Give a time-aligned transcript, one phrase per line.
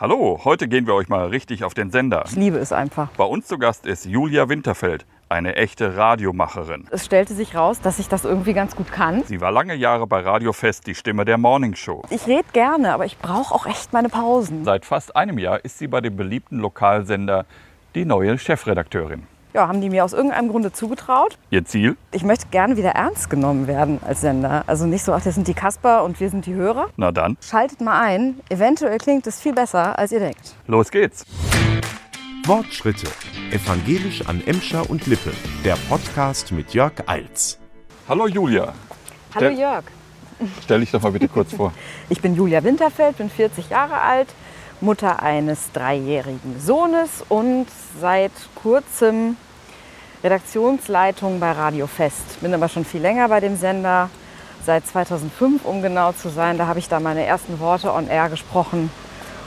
[0.00, 2.24] Hallo, heute gehen wir euch mal richtig auf den Sender.
[2.26, 3.10] Ich liebe es einfach.
[3.16, 6.88] Bei uns zu Gast ist Julia Winterfeld, eine echte Radiomacherin.
[6.90, 9.22] Es stellte sich raus, dass ich das irgendwie ganz gut kann.
[9.22, 12.02] Sie war lange Jahre bei Radio Fest die Stimme der Morning Show.
[12.10, 14.64] Ich rede gerne, aber ich brauche auch echt meine Pausen.
[14.64, 17.46] Seit fast einem Jahr ist sie bei dem beliebten Lokalsender
[17.94, 19.28] die neue Chefredakteurin.
[19.56, 21.38] Ja, haben die mir aus irgendeinem Grunde zugetraut.
[21.50, 21.96] Ihr Ziel?
[22.10, 24.64] Ich möchte gerne wieder ernst genommen werden als Sender.
[24.66, 26.88] Also nicht so, ach, das sind die Kasper und wir sind die Hörer.
[26.96, 28.40] Na dann, Schaltet mal ein.
[28.48, 30.56] Eventuell klingt es viel besser, als ihr denkt.
[30.66, 31.24] los geht's.
[32.46, 33.06] Wortschritte.
[33.52, 35.30] Evangelisch an Emscher und Lippe.
[35.64, 37.60] Der Podcast mit Jörg Eils.
[38.08, 38.72] Hallo Julia,
[39.36, 39.84] Hallo Der- Jörg.
[40.64, 41.72] stell dich doch mal bitte kurz vor.
[42.08, 44.28] Ich bin Julia Winterfeld, bin 40 Jahre alt,
[44.80, 47.66] Mutter eines dreijährigen Sohnes und
[48.00, 49.36] seit kurzem
[50.24, 52.40] Redaktionsleitung bei Radio Fest.
[52.40, 54.08] Bin aber schon viel länger bei dem Sender,
[54.64, 56.56] seit 2005, um genau zu sein.
[56.56, 58.90] Da habe ich da meine ersten Worte on air gesprochen.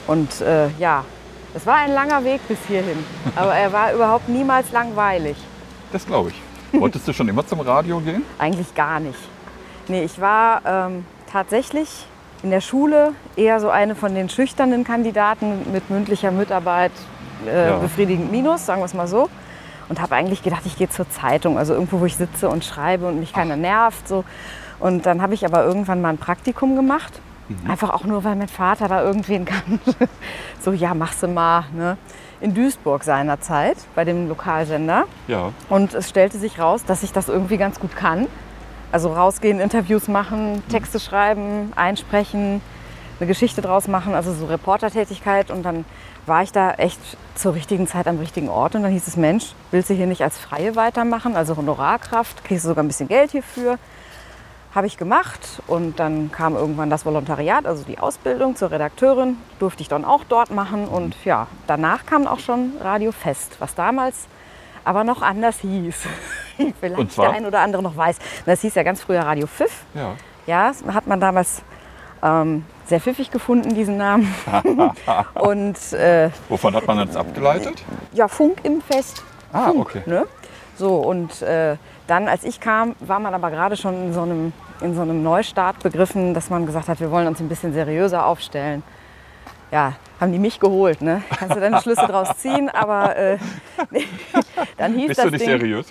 [0.06, 1.04] Und äh, ja,
[1.56, 3.04] es war ein langer Weg bis hierhin,
[3.36, 5.36] aber er war überhaupt niemals langweilig.
[5.92, 6.80] Das glaube ich.
[6.80, 8.22] Wolltest du schon immer zum Radio gehen?
[8.38, 9.18] Eigentlich gar nicht.
[9.88, 11.90] Nee, ich war ähm, tatsächlich
[12.44, 16.92] in der Schule eher so eine von den schüchternen Kandidaten mit mündlicher Mitarbeit
[17.48, 17.78] äh, Ja.
[17.78, 19.28] befriedigend Minus, sagen wir es mal so.
[19.90, 23.08] Und habe eigentlich gedacht, ich gehe zur Zeitung, also irgendwo, wo ich sitze und schreibe
[23.08, 24.08] und mich keiner nervt.
[24.08, 24.26] So.
[24.80, 27.22] Und dann habe ich aber irgendwann mal ein Praktikum gemacht.
[27.68, 29.96] Einfach auch nur, weil mein Vater da irgendwen kannte.
[30.60, 31.64] so, ja, machst du mal.
[31.74, 31.98] Ne?
[32.42, 35.06] In Duisburg seinerzeit, bei dem Lokalsender.
[35.28, 35.54] Ja.
[35.70, 38.28] Und es stellte sich raus, dass ich das irgendwie ganz gut kann.
[38.92, 42.62] Also rausgehen, Interviews machen, Texte schreiben, einsprechen,
[43.20, 45.52] eine Geschichte draus machen, also so Reportertätigkeit.
[45.52, 45.86] Und dann
[46.26, 47.00] war ich da echt
[47.36, 48.76] zur richtigen Zeit am richtigen Ort.
[48.76, 52.66] Und dann hieß es, Mensch, willst du hier nicht als Freie weitermachen, also Honorarkraft, kriegst
[52.66, 53.78] du sogar ein bisschen Geld hierfür.
[54.76, 59.82] Habe ich gemacht und dann kam irgendwann das Volontariat, also die Ausbildung zur Redakteurin, durfte
[59.82, 64.28] ich dann auch dort machen und ja, danach kam auch schon Radio Fest, was damals
[64.84, 65.96] aber noch anders hieß.
[66.80, 68.20] Vielleicht der ein oder andere noch weiß.
[68.46, 69.84] Das hieß ja ganz früher Radio Pfiff.
[69.96, 70.16] Ja.
[70.46, 71.62] Ja, hat man damals
[72.24, 74.34] ähm, sehr pfiffig gefunden, diesen Namen.
[75.36, 77.84] und äh, Wovon hat man das abgeleitet?
[78.14, 79.24] ja, Funk im Fest.
[79.52, 80.02] Ah, Funk, okay.
[80.06, 80.26] Ne?
[80.78, 81.76] So, und äh,
[82.08, 85.24] dann, als ich kam, war man aber gerade schon in so, einem, in so einem
[85.24, 88.84] Neustart begriffen, dass man gesagt hat, wir wollen uns ein bisschen seriöser aufstellen.
[89.72, 91.24] Ja, haben die mich geholt, ne?
[91.38, 93.38] Kannst du deine Schlüsse draus ziehen, aber äh,
[94.78, 95.88] dann hieß Bist das du nicht Ding, seriös?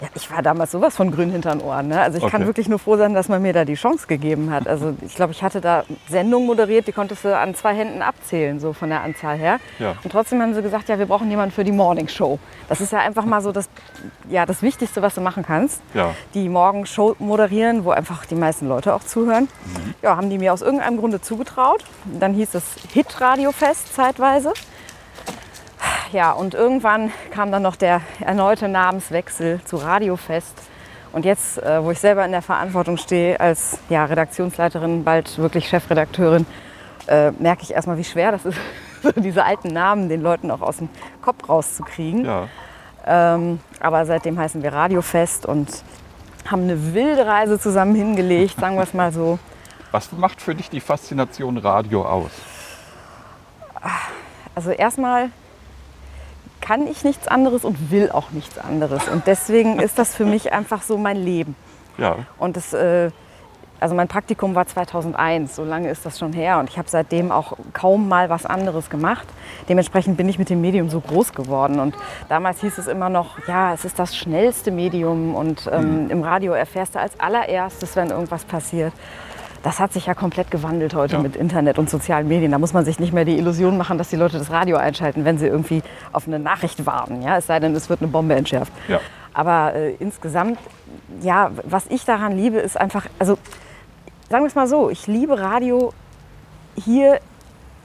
[0.00, 1.88] Ja, ich war damals sowas von grün hinter den Ohren.
[1.88, 2.00] Ne?
[2.00, 2.46] Also ich kann Okay.
[2.46, 4.66] wirklich nur froh sein, dass man mir da die Chance gegeben hat.
[4.66, 8.58] Also ich glaube, ich hatte da Sendungen moderiert, die konntest du an zwei Händen abzählen,
[8.58, 9.60] so von der Anzahl her.
[9.78, 9.94] Ja.
[10.02, 12.38] Und trotzdem haben sie gesagt, ja, wir brauchen jemanden für die Morning Show.
[12.68, 13.68] Das ist ja einfach mal so das,
[14.28, 15.80] ja, das Wichtigste, was du machen kannst.
[15.94, 16.14] Ja.
[16.34, 19.44] Die Morgen Show moderieren, wo einfach die meisten Leute auch zuhören.
[19.64, 19.94] Mhm.
[20.02, 21.84] Ja, haben die mir aus irgendeinem Grunde zugetraut.
[22.04, 24.52] Dann hieß es Hit Radio Fest zeitweise.
[26.12, 30.54] Ja, und irgendwann kam dann noch der erneute Namenswechsel zu Radiofest.
[31.12, 35.68] Und jetzt, äh, wo ich selber in der Verantwortung stehe, als ja, Redaktionsleiterin, bald wirklich
[35.68, 36.46] Chefredakteurin,
[37.06, 38.58] äh, merke ich erstmal, wie schwer das ist,
[39.16, 40.88] diese alten Namen den Leuten auch aus dem
[41.22, 42.24] Kopf rauszukriegen.
[42.24, 42.48] Ja.
[43.06, 45.68] Ähm, aber seitdem heißen wir Radiofest und
[46.46, 49.38] haben eine wilde Reise zusammen hingelegt, sagen wir es mal so.
[49.92, 52.32] Was macht für dich die Faszination Radio aus?
[54.54, 55.30] Also erstmal
[56.64, 59.06] kann ich nichts anderes und will auch nichts anderes.
[59.08, 61.54] Und deswegen ist das für mich einfach so mein Leben.
[61.98, 62.16] Ja.
[62.38, 63.10] Und das, äh,
[63.80, 66.58] also mein Praktikum war 2001, so lange ist das schon her.
[66.58, 69.28] Und ich habe seitdem auch kaum mal was anderes gemacht.
[69.68, 71.80] Dementsprechend bin ich mit dem Medium so groß geworden.
[71.80, 71.94] Und
[72.30, 75.34] damals hieß es immer noch, ja, es ist das schnellste Medium.
[75.34, 78.94] Und ähm, im Radio erfährst du als allererstes, wenn irgendwas passiert.
[79.64, 81.22] Das hat sich ja komplett gewandelt heute Ja.
[81.22, 82.52] mit Internet und sozialen Medien.
[82.52, 85.24] Da muss man sich nicht mehr die Illusion machen, dass die Leute das Radio einschalten,
[85.24, 85.82] wenn sie irgendwie
[86.12, 87.22] auf eine Nachricht warten.
[87.22, 87.38] Ja?
[87.38, 88.72] Es sei denn, es wird eine Bombe entschärft.
[88.88, 89.00] Ja.
[89.32, 90.58] Aber äh, insgesamt,
[91.22, 93.38] ja, was ich daran liebe, ist einfach, also
[94.28, 95.92] sagen wir es mal so, ich liebe Radio
[96.76, 97.20] hier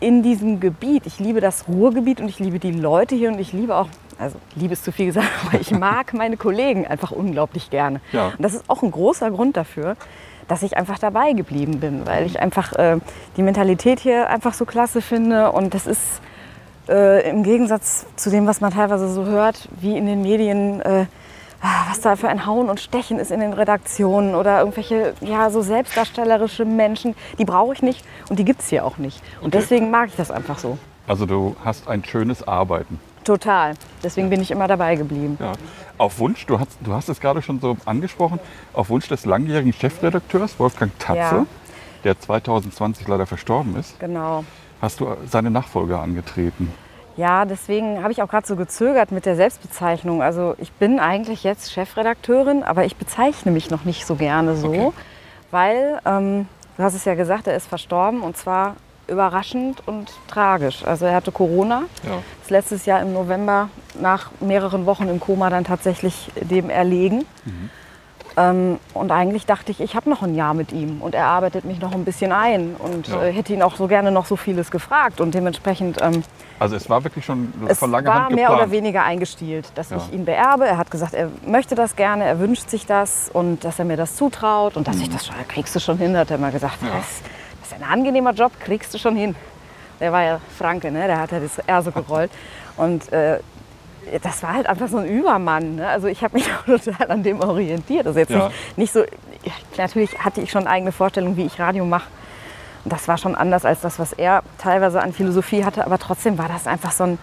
[0.01, 1.05] in diesem Gebiet.
[1.05, 3.87] Ich liebe das Ruhrgebiet und ich liebe die Leute hier und ich liebe auch,
[4.17, 8.01] also Liebe ist zu viel gesagt, aber ich mag meine Kollegen einfach unglaublich gerne.
[8.11, 8.27] Ja.
[8.27, 9.95] Und das ist auch ein großer Grund dafür,
[10.49, 12.97] dass ich einfach dabei geblieben bin, weil ich einfach äh,
[13.37, 16.01] die Mentalität hier einfach so klasse finde und das ist
[16.89, 21.05] äh, im Gegensatz zu dem, was man teilweise so hört, wie in den Medien, äh,
[21.87, 25.61] was da für ein Hauen und Stechen ist in den Redaktionen oder irgendwelche ja, so
[25.61, 29.21] selbstdarstellerische Menschen, die brauche ich nicht und die gibt es hier auch nicht.
[29.41, 29.59] Und Okay.
[29.59, 30.77] deswegen mag ich das einfach so.
[31.07, 32.99] Also du hast ein schönes Arbeiten.
[33.23, 33.73] Total.
[34.03, 35.37] Deswegen bin ich immer dabei geblieben.
[35.39, 35.53] Ja.
[35.97, 38.39] Auf Wunsch, du hast, du hast es gerade schon so angesprochen,
[38.73, 41.45] auf Wunsch des langjährigen Chefredakteurs Wolfgang Tatze, Ja.
[42.05, 44.45] der 2020 leider verstorben ist, Genau.
[44.81, 46.71] hast du seine Nachfolger angetreten.
[47.17, 50.21] Ja, deswegen habe ich auch gerade so gezögert mit der Selbstbezeichnung.
[50.23, 54.67] Also ich bin eigentlich jetzt Chefredakteurin, aber ich bezeichne mich noch nicht so gerne so,
[54.69, 54.91] Okay.
[55.51, 58.77] weil, ähm, du hast es ja gesagt, er ist verstorben und zwar
[59.09, 60.85] überraschend und tragisch.
[60.85, 62.17] Also er hatte Corona, Ja.
[62.41, 63.69] ist letztes Jahr im November
[63.99, 67.25] nach mehreren Wochen im Koma dann tatsächlich dem erlegen.
[68.37, 71.65] Ähm, und eigentlich dachte ich, ich habe noch ein Jahr mit ihm und er arbeitet
[71.65, 73.23] mich noch ein bisschen ein und Ja.
[73.23, 76.23] äh, hätte ihn auch so gerne noch so vieles gefragt und dementsprechend ähm,
[76.59, 78.61] Also es war wirklich schon es von langer war Hand mehr geplant.
[78.63, 79.97] oder weniger eingestielt, dass Ja.
[79.97, 80.65] ich ihn beerbe.
[80.67, 83.97] Er hat gesagt, er möchte das gerne, er wünscht sich das und dass er mir
[83.97, 86.81] das zutraut und dass ich das schon, kriegst du schon hin, hat er mal gesagt.
[86.83, 86.87] Mhm.
[86.89, 86.93] Ja.
[86.97, 87.21] Das
[87.71, 89.35] ist ein angenehmer Job, kriegst du schon hin.
[89.99, 91.07] Der war ja Franke, ne?
[91.07, 92.31] der hat ja das R so gerollt.
[92.77, 93.39] Und äh,
[94.21, 95.75] das war halt einfach so ein Übermann.
[95.75, 95.87] Ne?
[95.87, 98.07] Also ich habe mich auch total an dem orientiert.
[98.07, 98.47] Also jetzt Ja.
[98.47, 99.01] nicht, nicht so,
[99.43, 102.07] ja, natürlich hatte ich schon eigene Vorstellungen, wie ich Radio mache.
[102.85, 105.85] Und das war schon anders als das, was er teilweise an Philosophie hatte.
[105.85, 107.17] Aber trotzdem war das einfach so, ein,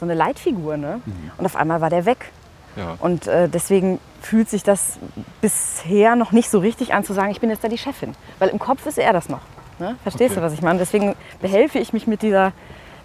[0.00, 0.78] so eine Leitfigur.
[0.78, 1.00] Ne?
[1.36, 2.32] Und auf einmal war der weg.
[2.76, 2.96] Ja.
[2.98, 4.98] Und äh, deswegen fühlt sich das
[5.42, 8.14] bisher noch nicht so richtig an zu sagen, ich bin jetzt da die Chefin.
[8.38, 9.40] Weil im Kopf ist er das noch.
[9.78, 9.96] Ne?
[10.02, 10.40] Verstehst Okay.
[10.40, 10.78] du, was ich meine?
[10.78, 12.52] Deswegen behelfe ich mich mit dieser,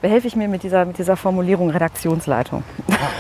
[0.01, 2.63] behelfe ich mir mit dieser, mit dieser Formulierung Redaktionsleitung.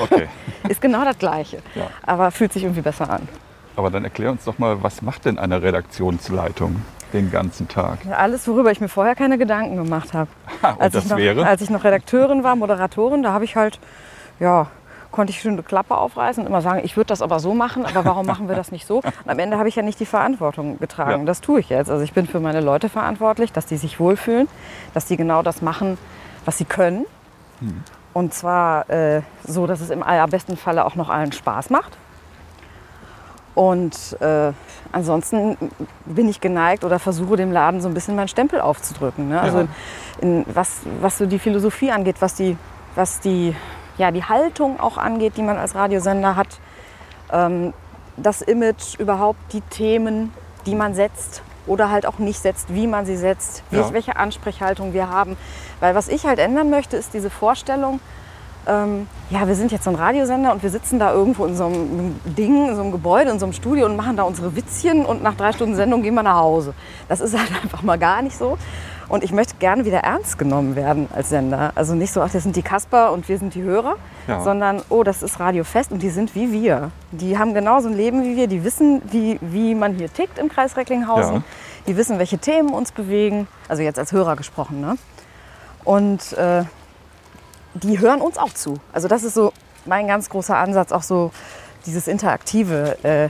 [0.03, 0.27] Okay.
[0.69, 1.57] Ist genau das Gleiche.
[1.75, 1.87] Ja.
[2.03, 3.27] Aber fühlt sich irgendwie besser an.
[3.75, 6.81] Aber dann erklär uns doch mal, was macht denn eine Redaktionsleitung
[7.13, 7.99] den ganzen Tag?
[8.17, 10.29] Alles, worüber ich mir vorher keine Gedanken gemacht habe.
[10.63, 13.79] Ha, als, ich noch, als ich noch Redakteurin war, Moderatorin, da habe ich halt,
[14.39, 14.67] ja,
[15.11, 17.85] konnte ich schon eine Klappe aufreißen und immer sagen, ich würde das aber so machen,
[17.85, 18.97] aber warum machen wir das nicht so?
[18.99, 21.21] Und am Ende habe ich ja nicht die Verantwortung getragen.
[21.21, 21.25] Ja.
[21.25, 21.89] Das tue ich jetzt.
[21.89, 24.47] Also ich bin für meine Leute verantwortlich, dass die sich wohlfühlen,
[24.93, 25.97] dass die genau das machen,
[26.45, 27.05] was sie können.
[27.59, 27.83] Hm.
[28.13, 31.97] Und zwar äh, so, dass es im allerbesten Falle auch noch allen Spaß macht.
[33.53, 34.53] Und äh,
[34.93, 35.57] ansonsten
[36.05, 39.29] bin ich geneigt oder versuche dem Laden so ein bisschen meinen Stempel aufzudrücken.
[39.29, 39.41] Ne?
[39.41, 39.67] Also Ja.
[40.21, 42.57] in, was, was so die Philosophie angeht, was die,
[42.95, 43.55] was die,
[44.01, 46.47] ja, die Haltung auch angeht, die man als Radiosender hat,
[47.31, 47.71] ähm,
[48.17, 50.33] das Image, überhaupt die Themen,
[50.65, 53.93] die man setzt oder halt auch nicht setzt, wie man sie setzt, Ja.
[53.93, 55.37] welche Ansprechhaltung wir haben.
[55.79, 57.99] Weil was ich halt ändern möchte, ist diese Vorstellung,
[58.67, 61.65] ähm, ja, wir sind jetzt so ein Radiosender und wir sitzen da irgendwo in so
[61.65, 65.05] einem Ding, in so einem Gebäude, in so einem Studio und machen da unsere Witzchen
[65.05, 66.73] und nach drei Stunden Sendung gehen wir nach Hause.
[67.07, 68.57] Das ist halt einfach mal gar nicht so.
[69.11, 71.73] Und ich möchte gerne wieder ernst genommen werden als Sender.
[71.75, 74.39] Also nicht so, ach, das sind die Kasper und wir sind die Hörer, Ja.
[74.39, 76.91] sondern, oh, das ist Radio Fest und die sind wie wir.
[77.11, 80.47] Die haben genauso ein Leben wie wir, die wissen, wie, wie man hier tickt im
[80.47, 81.35] Kreis Recklinghausen.
[81.35, 81.43] Ja.
[81.87, 83.49] Die wissen, welche Themen uns bewegen.
[83.67, 84.79] Also jetzt als Hörer gesprochen.
[84.79, 84.95] Ne?
[85.83, 86.63] Und äh,
[87.73, 88.75] die hören uns auch zu.
[88.93, 89.51] Also das ist so
[89.85, 91.31] mein ganz großer Ansatz, auch so
[91.85, 93.27] dieses Interaktive äh,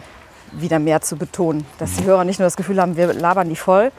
[0.51, 1.65] wieder mehr zu betonen.
[1.79, 3.91] Dass die Hörer nicht nur das Gefühl haben, wir labern die voll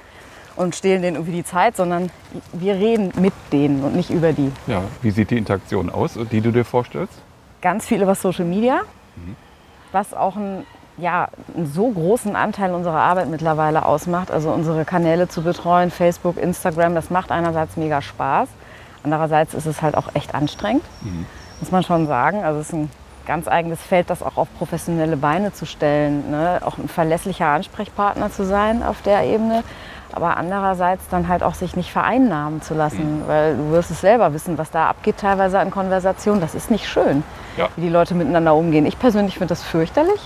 [0.56, 2.10] und stehlen denen irgendwie die Zeit, sondern
[2.52, 4.50] wir reden mit denen und nicht über die.
[4.66, 4.82] Ja.
[5.00, 7.14] Wie sieht die Interaktion aus, die du dir vorstellst?
[7.60, 8.80] Ganz viel über Social Media,
[9.92, 10.64] was auch ein,
[10.96, 14.30] ja, einen so großen Anteil unserer Arbeit mittlerweile ausmacht.
[14.30, 18.48] Also unsere Kanäle zu betreuen, Facebook, Instagram, das macht einerseits mega Spaß.
[19.04, 20.84] Andererseits ist es halt auch echt anstrengend,
[21.60, 22.44] muss man schon sagen.
[22.44, 22.90] Also es ist ein
[23.26, 26.30] ganz eigenes Feld, das auch auf professionelle Beine zu stellen.
[26.30, 26.60] Ne?
[26.64, 29.62] Auch ein verlässlicher Ansprechpartner zu sein auf der Ebene.
[30.12, 34.34] Aber andererseits dann halt auch sich nicht vereinnahmen zu lassen, weil du wirst es selber
[34.34, 36.40] wissen, was da abgeht teilweise an Konversationen.
[36.40, 37.22] Das ist nicht schön,
[37.56, 37.68] Ja.
[37.76, 38.84] wie die Leute miteinander umgehen.
[38.84, 40.20] Ich persönlich finde das fürchterlich,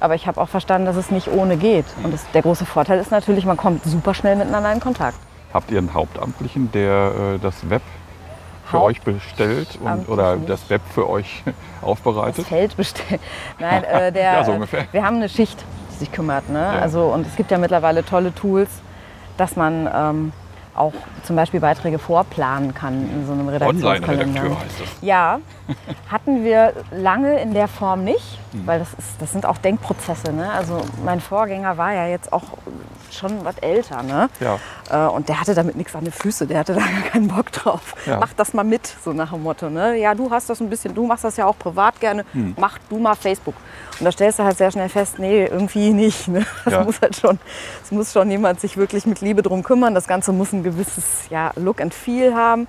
[0.00, 1.86] aber ich habe auch verstanden, dass es nicht ohne geht.
[2.04, 5.18] Und das, der große Vorteil ist natürlich, man kommt super schnell miteinander in Kontakt.
[5.52, 7.82] Habt ihr einen Hauptamtlichen, der äh, das Web
[8.66, 10.48] für Haupt- euch bestellt und, oder nicht.
[10.48, 11.54] das Web für euch Das
[11.88, 12.46] aufbereitet?
[12.46, 13.20] Feld bestellen.
[13.58, 14.84] Nein, äh, der, Ja, so ungefähr.
[14.92, 15.62] wir haben eine Schicht,
[15.92, 16.48] die sich kümmert.
[16.48, 16.60] Ne?
[16.60, 16.80] Ja.
[16.80, 18.68] Also, und es gibt ja mittlerweile tolle Tools,
[19.36, 20.32] dass man ähm,
[20.76, 24.12] auch zum Beispiel Beiträge vorplanen kann in so einem Redaktionskalender.
[24.24, 24.88] Online-Redakteur heißt das.
[25.02, 25.38] Ja,
[26.10, 28.66] hatten wir lange in der Form nicht, Mhm.
[28.66, 30.32] weil das, ist, das sind auch Denkprozesse.
[30.32, 30.50] Ne?
[30.50, 32.42] Also mein Vorgänger war ja jetzt auch
[33.12, 34.02] schon was älter.
[34.02, 34.28] Ne?
[34.40, 34.58] Ja.
[34.90, 37.52] Äh, Und der hatte damit nichts an den Füßen, der hatte da gar keinen Bock
[37.52, 37.94] drauf.
[38.06, 38.18] Ja.
[38.18, 39.70] Mach das mal mit, so nach dem Motto.
[39.70, 39.96] Ne?
[39.98, 42.54] Ja, du hast das ein bisschen, du machst das ja auch privat gerne, Hm.
[42.58, 43.54] mach du mal Facebook.
[44.00, 46.28] Und da stellst du halt sehr schnell fest, nee, irgendwie nicht.
[46.28, 46.44] Ne?
[46.64, 46.84] Das Ja.
[46.84, 47.38] muss halt schon,
[47.84, 49.94] es muss schon jemand sich wirklich mit Liebe drum kümmern.
[49.94, 52.66] Das Ganze muss ein gewisses ja, Look and Feel haben.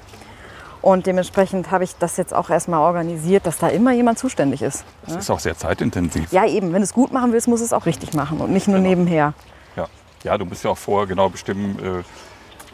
[0.81, 4.85] Und dementsprechend habe ich das jetzt auch erstmal organisiert, dass da immer jemand zuständig ist.
[5.07, 6.31] Das ist auch sehr zeitintensiv.
[6.31, 8.51] Ja, eben, wenn du es gut machen willst, musst du es auch richtig machen und
[8.51, 8.89] nicht nur Genau.
[8.89, 9.33] nebenher.
[9.75, 9.87] Ja.
[10.23, 12.03] ja, du musst ja auch vorher genau bestimmen, äh,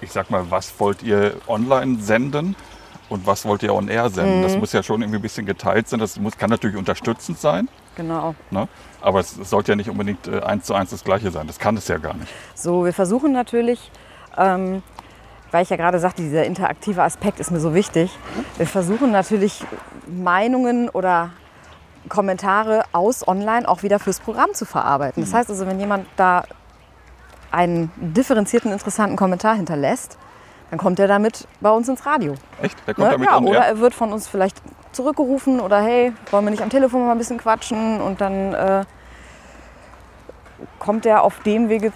[0.03, 2.57] ich sag mal, was wollt ihr online senden
[3.07, 4.39] und was wollt ihr on air senden.
[4.39, 4.43] Mhm.
[4.43, 5.99] Das muss ja schon irgendwie ein bisschen geteilt sein.
[6.01, 8.35] Das muss, kann natürlich unterstützend sein, Genau.
[8.51, 8.67] ne?
[9.01, 11.47] aber es, es sollte ja nicht unbedingt äh, eins zu eins das Gleiche sein.
[11.47, 12.31] Das kann es ja gar nicht.
[12.55, 13.91] So, wir versuchen natürlich,
[14.37, 14.81] ähm,
[15.51, 18.17] weil ich ja gerade sagte, dieser interaktive Aspekt ist mir so wichtig.
[18.57, 19.63] Wir versuchen natürlich
[20.07, 21.31] Meinungen oder
[22.09, 25.21] Kommentare aus online auch wieder fürs Programm zu verarbeiten.
[25.23, 26.43] Das heißt also, wenn jemand da
[27.51, 30.17] einen differenzierten, interessanten Kommentar hinterlässt,
[30.69, 32.35] dann kommt er damit bei uns ins Radio.
[32.61, 32.77] Echt?
[32.87, 33.11] Der kommt Ne?
[33.13, 36.63] damit ja, an, oder er wird von uns vielleicht zurückgerufen oder hey, wollen wir nicht
[36.63, 38.83] am Telefon mal ein bisschen quatschen und dann äh,
[40.79, 41.91] kommt er auf dem Wege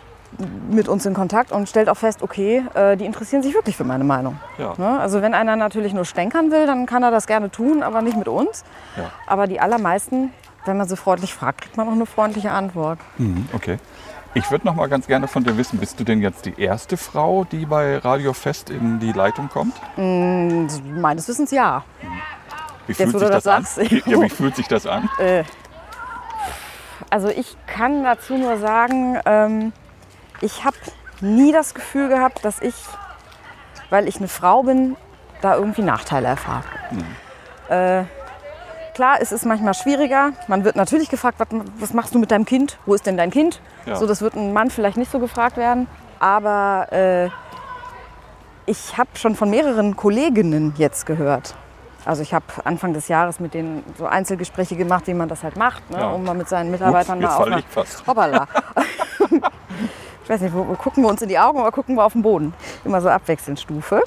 [0.69, 3.83] mit uns in Kontakt und stellt auch fest, okay, äh, die interessieren sich wirklich für
[3.83, 4.39] meine Meinung.
[4.57, 4.73] Ja.
[4.77, 4.99] Ne?
[4.99, 8.17] Also wenn einer natürlich nur stänkern will, dann kann er das gerne tun, aber nicht
[8.17, 8.63] mit uns.
[8.97, 9.11] Ja.
[9.27, 10.31] Aber die allermeisten,
[10.65, 12.99] wenn man sie freundlich fragt, kriegt man auch eine freundliche Antwort.
[13.17, 13.77] Mhm, okay.
[14.33, 16.97] Ich würde noch mal ganz gerne von dir wissen, bist du denn jetzt die erste
[16.97, 19.73] Frau, die bei Radio Fest in die Leitung kommt?
[19.95, 21.85] Meines Wissens ja.
[22.87, 23.65] Wie Jetzt, wo du das an?
[24.05, 25.09] ja, wie fühlt sich das an?
[27.09, 29.73] Also ich kann dazu nur sagen, ähm,
[30.41, 30.77] ich habe
[31.21, 32.75] nie das Gefühl gehabt, dass ich,
[33.89, 34.95] weil ich eine Frau bin,
[35.41, 36.65] da irgendwie Nachteile erfahre.
[37.69, 38.03] Äh,
[38.93, 40.31] klar, es ist manchmal schwieriger.
[40.47, 41.47] Man wird natürlich gefragt, was,
[41.79, 42.77] was machst du mit deinem Kind?
[42.85, 43.61] Wo ist denn dein Kind?
[43.85, 43.95] Ja.
[43.95, 45.87] So, das wird ein Mann vielleicht nicht so gefragt werden.
[46.19, 47.29] Aber äh,
[48.65, 51.55] ich habe schon von mehreren Kolleginnen jetzt gehört.
[52.05, 55.57] Also ich habe Anfang des Jahres mit denen so Einzelgespräche gemacht, wie man das halt
[55.57, 56.09] macht, ne, Ja.
[56.11, 58.05] um mal mit seinen Mitarbeitern Ups, mal auf fast.
[58.07, 58.47] Hoppala.
[60.23, 62.13] ich weiß nicht, wo, wo gucken wir uns in die Augen oder gucken wir auf
[62.13, 62.53] den Boden?
[62.83, 64.01] Immer so abwechselnd Stufe.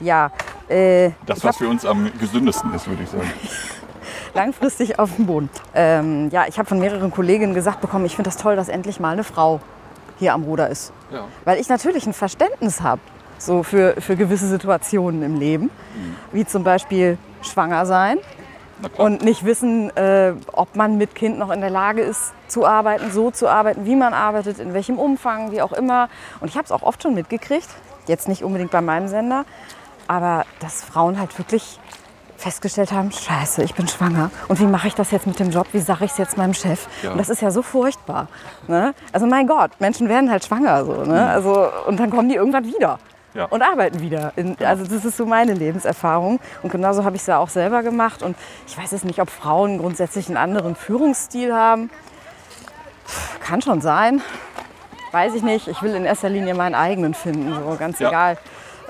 [0.00, 0.30] Ja,
[0.68, 3.30] äh, Das, was hab für uns am gesündesten ist, würde ich sagen.
[4.34, 5.50] langfristig auf den Boden.
[5.74, 9.00] Ähm, ja, ich habe von mehreren Kolleginnen gesagt bekommen, ich finde das toll, dass endlich
[9.00, 9.60] mal eine Frau
[10.18, 10.92] hier am Ruder ist.
[11.10, 11.24] Ja.
[11.44, 13.00] Weil ich natürlich ein Verständnis habe
[13.38, 15.64] so für, für gewisse Situationen im Leben,
[15.94, 16.16] Mhm.
[16.32, 18.18] wie zum Beispiel schwanger sein
[18.96, 23.10] und nicht wissen, äh, ob man mit Kind noch in der Lage ist zu arbeiten,
[23.10, 26.08] so zu arbeiten, wie man arbeitet, in welchem Umfang, wie auch immer.
[26.40, 27.68] Und ich habe es auch oft schon mitgekriegt,
[28.06, 29.44] jetzt nicht unbedingt bei meinem Sender,
[30.06, 31.78] aber dass Frauen halt wirklich
[32.38, 34.30] festgestellt haben, scheiße, ich bin schwanger.
[34.46, 35.66] Und wie mache ich das jetzt mit dem Job?
[35.72, 36.86] Wie sage ich es jetzt meinem Chef?
[37.02, 37.10] Ja.
[37.10, 38.28] Und das ist ja so furchtbar.
[38.68, 38.94] Ne?
[39.12, 40.84] Also mein Gott, Menschen werden halt schwanger.
[40.84, 41.28] So, ne?
[41.28, 43.00] also, und dann kommen die irgendwann wieder.
[43.38, 43.44] Ja.
[43.46, 44.32] Und arbeiten wieder.
[44.34, 46.40] In, Also das ist so meine Lebenserfahrung.
[46.64, 48.22] Und genauso habe ich es ja auch selber gemacht.
[48.24, 51.88] Und ich weiß jetzt nicht, ob Frauen grundsätzlich einen anderen Führungsstil haben.
[53.06, 54.20] Pff, Kann schon sein.
[55.12, 55.68] Weiß ich nicht.
[55.68, 57.54] Ich will in erster Linie meinen eigenen finden.
[57.54, 58.08] So ganz Ja.
[58.08, 58.38] egal.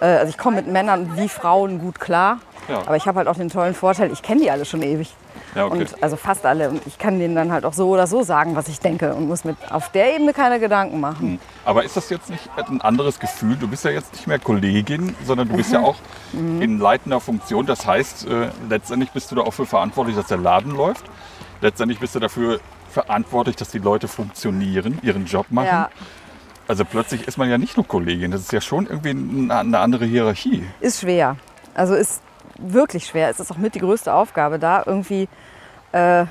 [0.00, 2.38] Äh, Also ich komme mit Männern wie Frauen gut klar.
[2.68, 2.78] Ja.
[2.86, 5.14] Aber ich habe halt auch den tollen Vorteil, ich kenne die alle schon ewig.
[5.58, 5.80] Ja, okay.
[5.80, 6.70] Und also fast alle.
[6.70, 9.28] Und ich kann denen dann halt auch so oder so sagen, was ich denke und
[9.28, 11.40] muss mit auf der Ebene keine Gedanken machen.
[11.64, 13.56] Aber ist das jetzt nicht ein anderes Gefühl?
[13.56, 15.74] Du bist ja jetzt nicht mehr Kollegin, sondern du bist Mhm.
[15.74, 15.96] ja auch
[16.32, 17.66] in leitender Funktion.
[17.66, 21.04] Das heißt, äh, letztendlich bist du da auch für verantwortlich, dass der Laden läuft.
[21.60, 25.66] Letztendlich bist du dafür verantwortlich, dass die Leute funktionieren, ihren Job machen.
[25.66, 25.90] Ja.
[26.68, 29.78] Also plötzlich ist man ja nicht nur Kollegin, das ist ja schon irgendwie eine eine
[29.78, 30.64] andere Hierarchie.
[30.80, 31.36] Ist schwer.
[31.74, 32.20] Also ist
[32.58, 33.30] wirklich schwer.
[33.30, 35.28] Es ist auch mit die größte Aufgabe, da irgendwie
[35.92, 36.24] äh,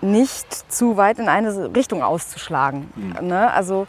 [0.00, 2.90] nicht zu weit in eine Richtung auszuschlagen.
[3.20, 3.52] Ne?
[3.52, 3.86] Also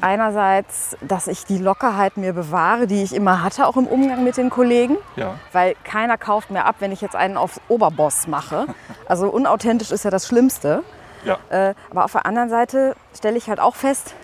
[0.00, 4.36] einerseits, dass ich die Lockerheit mir bewahre, die ich immer hatte, auch im Umgang mit
[4.36, 4.96] den Kollegen.
[5.16, 5.34] Ja.
[5.52, 8.66] Weil keiner kauft mir ab, wenn ich jetzt einen auf Oberboss mache.
[9.06, 10.84] Also unauthentisch ist ja das Schlimmste.
[11.24, 11.38] Ja.
[11.50, 14.14] Äh, aber auf der anderen Seite stelle ich halt auch fest,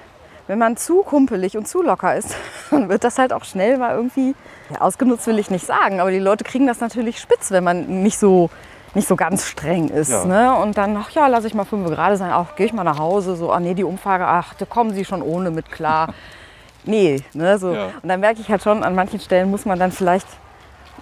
[0.46, 2.36] wenn man zu kumpelig und zu locker ist,
[2.70, 4.34] dann wird das halt auch schnell mal irgendwie,
[4.70, 8.02] ja, ausgenutzt will ich nicht sagen, aber die Leute kriegen das natürlich spitz, wenn man
[8.02, 8.50] nicht so,
[8.94, 10.10] nicht so ganz streng ist.
[10.10, 10.24] Ja.
[10.24, 10.56] Ne?
[10.56, 12.98] Und dann, ach ja, lasse ich mal fünf gerade sein, ach, gehe ich mal nach
[12.98, 16.14] Hause, so, ah nee, die Umfrage, ach, da kommen sie schon ohne mit klar.
[16.84, 17.72] nee, ne, so.
[17.72, 17.90] Ja.
[18.02, 20.28] Und dann merke ich halt schon, an manchen Stellen muss man dann vielleicht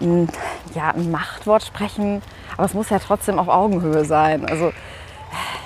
[0.00, 0.28] ein,
[0.74, 2.22] ja, ein Machtwort sprechen,
[2.56, 4.44] aber es muss ja trotzdem auf Augenhöhe sein.
[4.46, 4.72] Also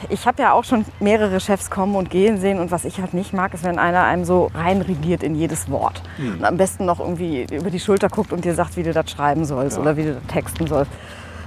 [0.08, 3.14] ich habe ja auch schon mehrere Chefs kommen und gehen sehen und was ich halt
[3.14, 6.02] nicht mag, ist, wenn einer einem so reinregiert in jedes Wort.
[6.18, 9.10] Und am besten noch irgendwie über die Schulter guckt und dir sagt, wie du das
[9.10, 9.82] schreiben sollst Ja.
[9.82, 10.90] oder wie du das texten sollst.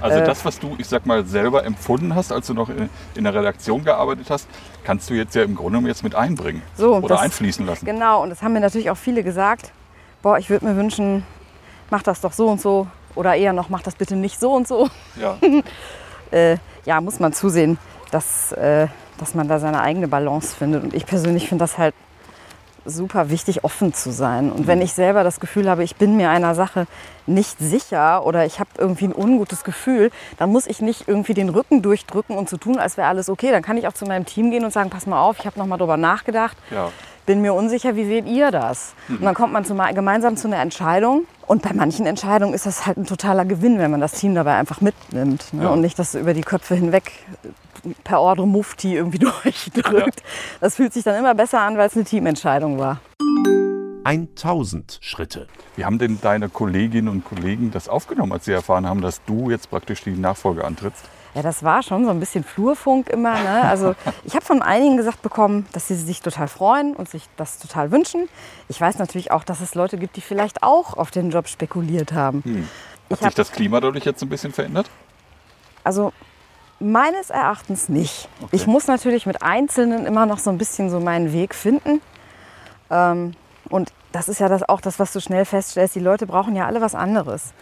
[0.00, 0.24] Also Äh.
[0.24, 3.34] das, was du, ich sag mal, selber empfunden hast, als du noch in, in der
[3.34, 4.48] Redaktion gearbeitet hast,
[4.82, 7.84] kannst du jetzt ja im Grunde genommen jetzt mit einbringen So, oder das- einfließen lassen.
[7.86, 9.70] Genau, und das haben mir natürlich auch viele gesagt.
[10.22, 11.24] Boah, ich würde mir wünschen,
[11.90, 12.86] mach das doch so und so.
[13.14, 14.88] Oder eher noch, mach das bitte nicht so und so.
[15.20, 15.36] Ja.
[16.36, 17.78] äh, ja, muss man zusehen,
[18.12, 18.86] dass, äh,
[19.18, 20.84] dass man da seine eigene Balance findet.
[20.84, 21.94] Und ich persönlich finde das halt
[22.84, 24.50] super wichtig, offen zu sein.
[24.50, 26.86] Und wenn ich selber das Gefühl habe, ich bin mir einer Sache
[27.26, 31.48] nicht sicher oder ich habe irgendwie ein ungutes Gefühl, dann muss ich nicht irgendwie den
[31.48, 33.50] Rücken durchdrücken und so tun, als wäre alles okay.
[33.52, 35.58] Dann kann ich auch zu meinem Team gehen und sagen, pass mal auf, ich habe
[35.58, 36.90] noch mal drüber nachgedacht Ja.
[37.24, 38.94] bin mir unsicher, wie seht ihr das?
[39.08, 41.22] Und dann kommt man zu, gemeinsam zu einer Entscheidung.
[41.46, 44.56] Und bei manchen Entscheidungen ist das halt ein totaler Gewinn, wenn man das Team dabei
[44.56, 45.54] einfach mitnimmt.
[45.54, 45.64] Ne?
[45.64, 45.68] Ja.
[45.70, 47.12] Und nicht das über die Köpfe hinweg
[48.04, 50.22] per Ordre Mufti irgendwie durchdrückt.
[50.60, 53.00] Das fühlt sich dann immer besser an, weil es eine Teamentscheidung war.
[54.04, 55.46] 1000 Schritte.
[55.76, 59.50] Wie haben denn deine Kolleginnen und Kollegen das aufgenommen, als sie erfahren haben, dass du
[59.50, 61.04] jetzt praktisch die Nachfolge antrittst?
[61.34, 63.32] Ja, das war schon so ein bisschen Flurfunk immer.
[63.40, 63.62] Ne?
[63.62, 67.58] Also ich habe von einigen gesagt bekommen, dass sie sich total freuen und sich das
[67.58, 68.28] total wünschen.
[68.68, 72.12] Ich weiß natürlich auch, dass es Leute gibt, die vielleicht auch auf den Job spekuliert
[72.12, 72.42] haben.
[72.44, 72.56] Hm.
[72.64, 72.68] Hat
[73.10, 74.90] Ich sich hab- das Klima dadurch jetzt ein bisschen verändert?
[75.84, 76.12] Also
[76.80, 78.28] meines Erachtens nicht.
[78.50, 82.00] Ich muss natürlich mit Einzelnen immer noch so ein bisschen so meinen Weg finden.
[82.90, 83.34] Ähm,
[83.68, 85.94] und das ist ja das, auch das, was du schnell feststellst.
[85.94, 87.52] Die Leute brauchen ja alle was anderes.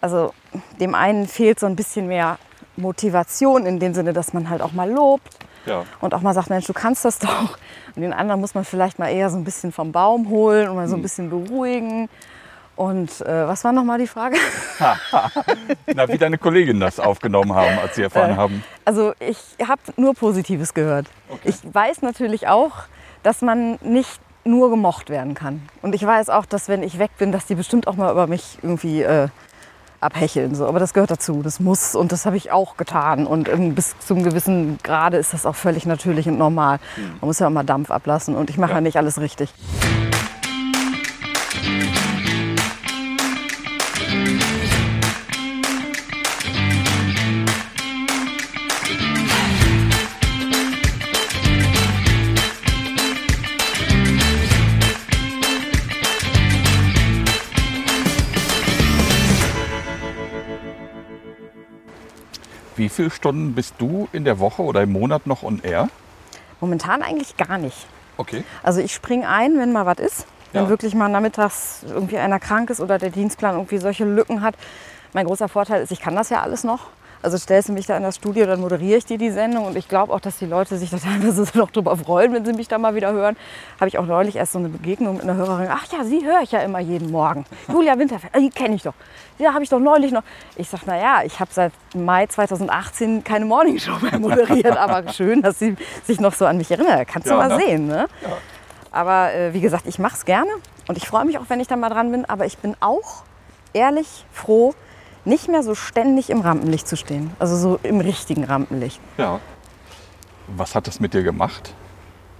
[0.00, 0.32] Also
[0.80, 2.38] dem einen fehlt so ein bisschen mehr
[2.76, 5.84] Motivation in dem Sinne, dass man halt auch mal lobt Ja.
[6.00, 7.56] und auch mal sagt, Mensch, du kannst das doch.
[7.94, 10.76] Und den anderen muss man vielleicht mal eher so ein bisschen vom Baum holen und
[10.76, 12.10] mal so ein bisschen beruhigen.
[12.76, 14.36] Und äh, was war nochmal die Frage?
[15.94, 18.36] Na, wie deine Kolleginnen das aufgenommen haben, als sie erfahren Äh.
[18.36, 18.64] haben.
[18.84, 21.06] Also ich habe nur Positives gehört.
[21.30, 21.40] Okay.
[21.48, 22.72] Ich weiß natürlich auch,
[23.22, 25.62] dass man nicht nur gemocht werden kann.
[25.82, 28.26] Und ich weiß auch, dass wenn ich weg bin, dass die bestimmt auch mal über
[28.26, 29.28] mich irgendwie äh,
[30.00, 30.54] abhecheln.
[30.54, 30.66] So.
[30.68, 33.26] Aber das gehört dazu, das muss und das habe ich auch getan.
[33.26, 36.78] Und ähm, bis zum gewissen Grade ist das auch völlig natürlich und normal.
[37.20, 38.76] Man muss ja auch mal Dampf ablassen und ich mache ja.
[38.76, 38.80] Ja.
[38.82, 39.52] nicht alles richtig.
[62.96, 65.88] Viele Stunden bist du in der Woche oder im Monat noch on air?
[66.60, 67.86] Momentan eigentlich gar nicht.
[68.16, 68.42] Okay.
[68.62, 70.26] Also ich springe ein, wenn mal was ist.
[70.52, 70.68] Wenn Ja.
[70.70, 74.54] wirklich mal nachmittags irgendwie einer krank ist oder der Dienstplan irgendwie solche Lücken hat.
[75.12, 76.86] Mein großer Vorteil ist, ich kann das ja alles noch.
[77.26, 79.76] Also stellst du mich da in das Studio, dann moderiere ich dir die Sendung und
[79.76, 82.68] ich glaube auch, dass die Leute sich da teilweise noch drüber freuen, wenn sie mich
[82.68, 83.36] da mal wieder hören.
[83.80, 85.66] Habe ich auch neulich erst so eine Begegnung mit einer Hörerin.
[85.68, 87.44] Ach ja, sie höre ich ja immer jeden Morgen.
[87.66, 88.94] Julia Winterfeld, äh, die kenne ich doch.
[89.38, 90.22] Ja, habe ich doch neulich noch.
[90.54, 95.58] Ich sage, naja, ich habe seit Mai 2018 keine Morningshow mehr moderiert, aber schön, dass
[95.58, 97.08] sie sich noch so an mich erinnert.
[97.08, 97.64] Kannst Ja, du mal ne?
[97.64, 98.06] sehen, ne?
[98.92, 100.52] Aber äh, wie gesagt, ich mache es gerne
[100.86, 102.24] und ich freue mich auch, wenn ich da mal dran bin.
[102.24, 103.24] Aber ich bin auch
[103.72, 104.74] ehrlich froh,
[105.26, 107.30] nicht mehr so ständig im Rampenlicht zu stehen.
[107.38, 109.00] Also so im richtigen Rampenlicht.
[109.18, 109.40] Ja.
[110.48, 111.74] Was hat das mit dir gemacht,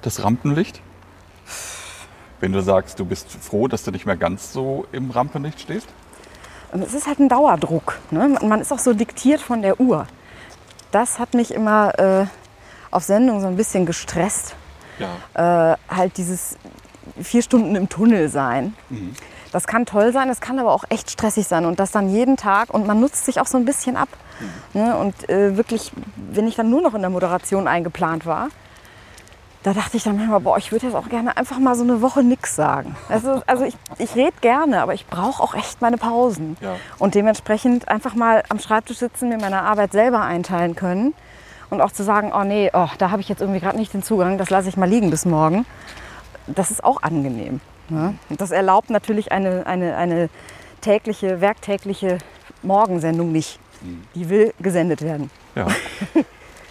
[0.02, 0.80] das Rampenlicht?
[2.40, 5.88] Wenn du sagst, du bist froh, dass du nicht mehr ganz so im Rampenlicht stehst?
[6.72, 7.98] Es ist halt ein Dauerdruck.
[8.10, 8.36] Ne?
[8.42, 10.06] Man- ist auch so diktiert von der Uhr.
[10.90, 12.26] Das hat mich immer äh,
[12.90, 14.54] auf Sendung so ein bisschen gestresst.
[14.98, 15.72] Ja.
[15.72, 16.56] äh, halt dieses
[17.20, 18.74] vier Stunden im Tunnel sein.
[19.52, 22.36] Das kann toll sein, es kann aber auch echt stressig sein und das dann jeden
[22.36, 24.08] Tag und man nutzt sich auch so ein bisschen ab.
[24.74, 24.96] Ne?
[24.96, 28.48] Und äh, wirklich, wenn ich dann nur noch in der Moderation eingeplant war,
[29.62, 32.00] da dachte ich dann manchmal, boah, ich würde jetzt auch gerne einfach mal so eine
[32.00, 32.94] Woche nichts sagen.
[33.08, 36.56] Also, also ich, ich rede gerne, aber ich brauche auch echt meine Pausen.
[36.60, 36.76] Ja.
[36.98, 41.14] Und dementsprechend einfach mal am Schreibtisch sitzen, mir meine Arbeit selber einteilen können.
[41.68, 44.04] Und auch zu sagen, oh nee, oh, da habe ich jetzt irgendwie gerade nicht den
[44.04, 45.66] Zugang, das lasse ich mal liegen bis morgen.
[46.46, 47.60] Das ist auch angenehm.
[47.88, 48.14] Ne?
[48.28, 50.28] Und das erlaubt natürlich eine, eine, eine
[50.80, 52.18] tägliche, werktägliche
[52.62, 53.58] Morgensendung nicht.
[54.14, 55.30] Die will gesendet werden.
[55.54, 55.68] ja.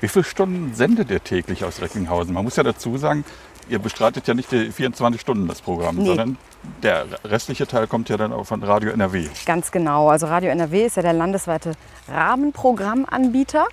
[0.01, 2.33] Wie viele Stunden sendet ihr täglich aus Recklinghausen?
[2.33, 3.23] Man muss ja dazu sagen,
[3.69, 6.05] ihr bestreitet ja nicht die 24 Stunden das Programm, Nee.
[6.05, 6.37] sondern
[6.83, 9.27] der restliche Teil kommt ja dann auch von Radio NRW.
[9.45, 10.09] Ganz genau.
[10.09, 11.73] Also Radio NRW ist ja der landesweite
[12.09, 13.65] Rahmenprogrammanbieter.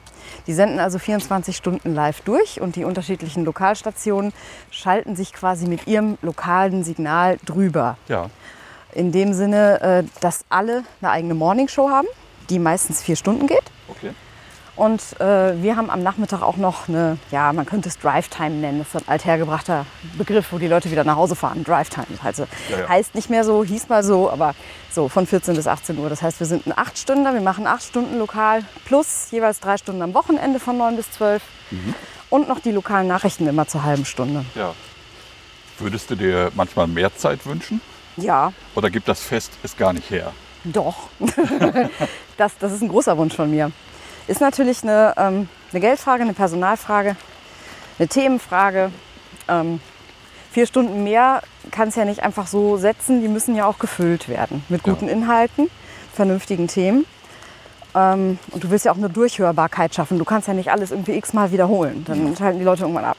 [0.46, 4.32] Die senden also 24 Stunden live durch und die unterschiedlichen Lokalstationen
[4.70, 7.96] schalten sich quasi mit ihrem lokalen Signal drüber.
[8.08, 8.30] Ja.
[8.92, 12.08] In dem Sinne, äh, dass alle eine eigene Morningshow haben,
[12.50, 13.62] die meistens vier Stunden geht.
[14.74, 18.78] Und äh, wir haben am Nachmittag auch noch eine, ja, man könnte es Drive-Time nennen.
[18.78, 19.84] Das ist so ein althergebrachter
[20.16, 21.62] Begriff, wo die Leute wieder nach Hause fahren.
[21.62, 22.06] Drive-Time.
[22.24, 22.88] Also Ja, ja.
[22.88, 24.54] heißt nicht mehr so, hieß mal so, aber
[24.90, 26.08] so von 14 bis 18 Uhr.
[26.08, 29.76] Das heißt, wir sind ein 8 Stunden, wir machen 8 Stunden lokal plus jeweils drei
[29.76, 31.42] Stunden am Wochenende von 9 bis 12.
[32.30, 34.44] Und noch die lokalen Nachrichten immer zur halben Stunde.
[34.54, 34.74] Ja.
[35.78, 37.80] Würdest du dir manchmal mehr Zeit wünschen?
[38.16, 40.32] Ja, Oder gibt das Fest es gar nicht her?
[40.64, 41.08] Doch.
[42.36, 43.72] das, das ist ein großer Wunsch von mir.
[44.26, 47.16] Ist natürlich eine, ähm, eine Geldfrage, eine Personalfrage,
[47.98, 48.90] eine Themenfrage.
[49.48, 49.80] Ähm,
[50.52, 53.20] vier Stunden mehr kann es ja nicht einfach so setzen.
[53.20, 54.92] Die müssen ja auch gefüllt werden mit Ja.
[54.92, 55.68] guten Inhalten,
[56.14, 57.04] vernünftigen Themen.
[57.94, 60.18] Ähm, und du willst ja auch eine Durchhörbarkeit schaffen.
[60.18, 62.04] Du kannst ja nicht alles irgendwie x-mal wiederholen.
[62.06, 63.16] Dann schalten die Leute irgendwann ab.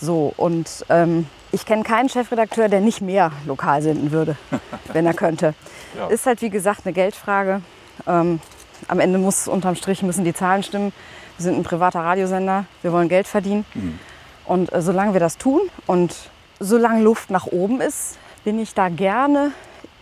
[0.00, 4.36] So, und ähm, ich kenne keinen Chefredakteur, der nicht mehr lokal senden würde,
[4.92, 5.54] wenn er könnte.
[5.96, 6.06] Ja.
[6.08, 7.60] Ist halt wie gesagt eine Geldfrage.
[8.06, 8.40] Ähm,
[8.88, 10.92] am Ende muss unterm Strich müssen die Zahlen stimmen.
[11.38, 13.64] Wir sind ein privater Radiosender, wir wollen Geld verdienen.
[14.44, 16.14] Und äh, solange wir das tun und
[16.60, 19.52] solange Luft nach oben ist, bin ich da gerne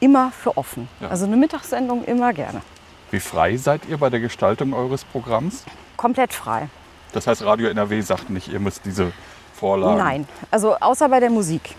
[0.01, 0.89] immer für offen.
[1.01, 1.09] Ja.
[1.09, 2.63] Also eine Mittagssendung immer gerne.
[3.11, 5.65] Wie frei seid ihr bei der Gestaltung eures Programms?
[5.97, 6.69] Komplett frei.
[7.13, 9.13] Das heißt, Radio NRW sagt nicht, ihr müsst diese
[9.55, 9.99] Vorlagen.
[9.99, 11.75] Nein, also außer bei der Musik.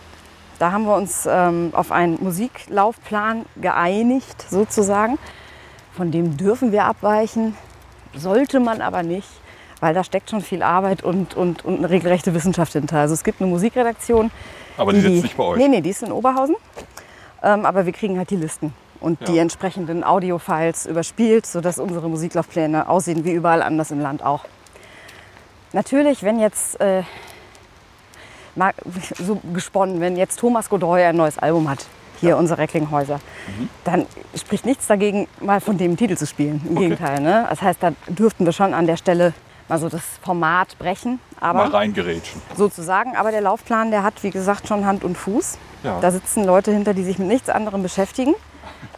[0.60, 5.18] Da haben wir uns ähm, auf einen Musiklaufplan geeinigt, sozusagen.
[5.96, 7.56] Von dem dürfen wir abweichen,
[8.16, 9.28] sollte man aber nicht,
[9.80, 13.00] weil da steckt schon viel Arbeit und, und, und eine regelrechte Wissenschaft hinter.
[13.00, 14.32] Also es gibt eine Musikredaktion.
[14.78, 15.58] Aber die sitzt nicht bei euch.
[15.58, 16.56] Nee, nee, die ist in Oberhausen.
[17.44, 19.26] Ähm, aber wir kriegen halt die Listen und Ja.
[19.28, 24.46] die entsprechenden Audiofiles überspielt, sodass unsere Musiklaufpläne aussehen wie überall anders im Land auch.
[25.74, 27.04] Natürlich, wenn jetzt äh,
[28.56, 28.74] mal
[29.18, 31.86] so gesponnen, wenn jetzt Thomas Godoy ein neues Album hat,
[32.22, 33.16] hier unser Recklinghäuser,
[33.48, 33.70] Mhm.
[33.84, 34.06] dann
[34.36, 36.62] spricht nichts dagegen, mal von dem Titel zu spielen.
[36.66, 36.90] Im Okay.
[36.90, 37.20] Gegenteil.
[37.20, 37.46] Ne?
[37.50, 39.34] Das heißt, da dürften wir schon an der Stelle
[39.68, 41.20] mal so das Format brechen.
[41.40, 42.42] Aber Mal reingerätschen.
[42.56, 43.16] sozusagen.
[43.18, 45.58] Aber der Laufplan, der hat, wie gesagt, schon Hand und Fuß.
[45.84, 46.00] Ja.
[46.00, 48.36] Da sitzen Leute hinter, die sich mit nichts anderem beschäftigen.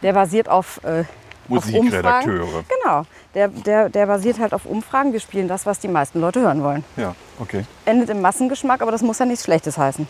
[0.02, 1.04] Der basiert auf, äh,
[1.48, 2.64] Musikredakteure.
[2.82, 3.02] Genau,
[3.34, 5.12] der, der, der basiert halt auf Umfragen.
[5.12, 6.84] Wir spielen das, was die meisten Leute hören wollen.
[6.96, 7.64] Ja, okay.
[7.84, 10.06] Endet im Massengeschmack, aber das muss ja nichts Schlechtes heißen.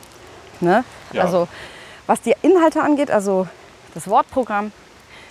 [0.61, 0.85] Ne?
[1.13, 1.23] Ja.
[1.23, 1.49] Also,
[2.07, 3.47] was die Inhalte angeht, also
[3.95, 4.73] das Wortprogramm.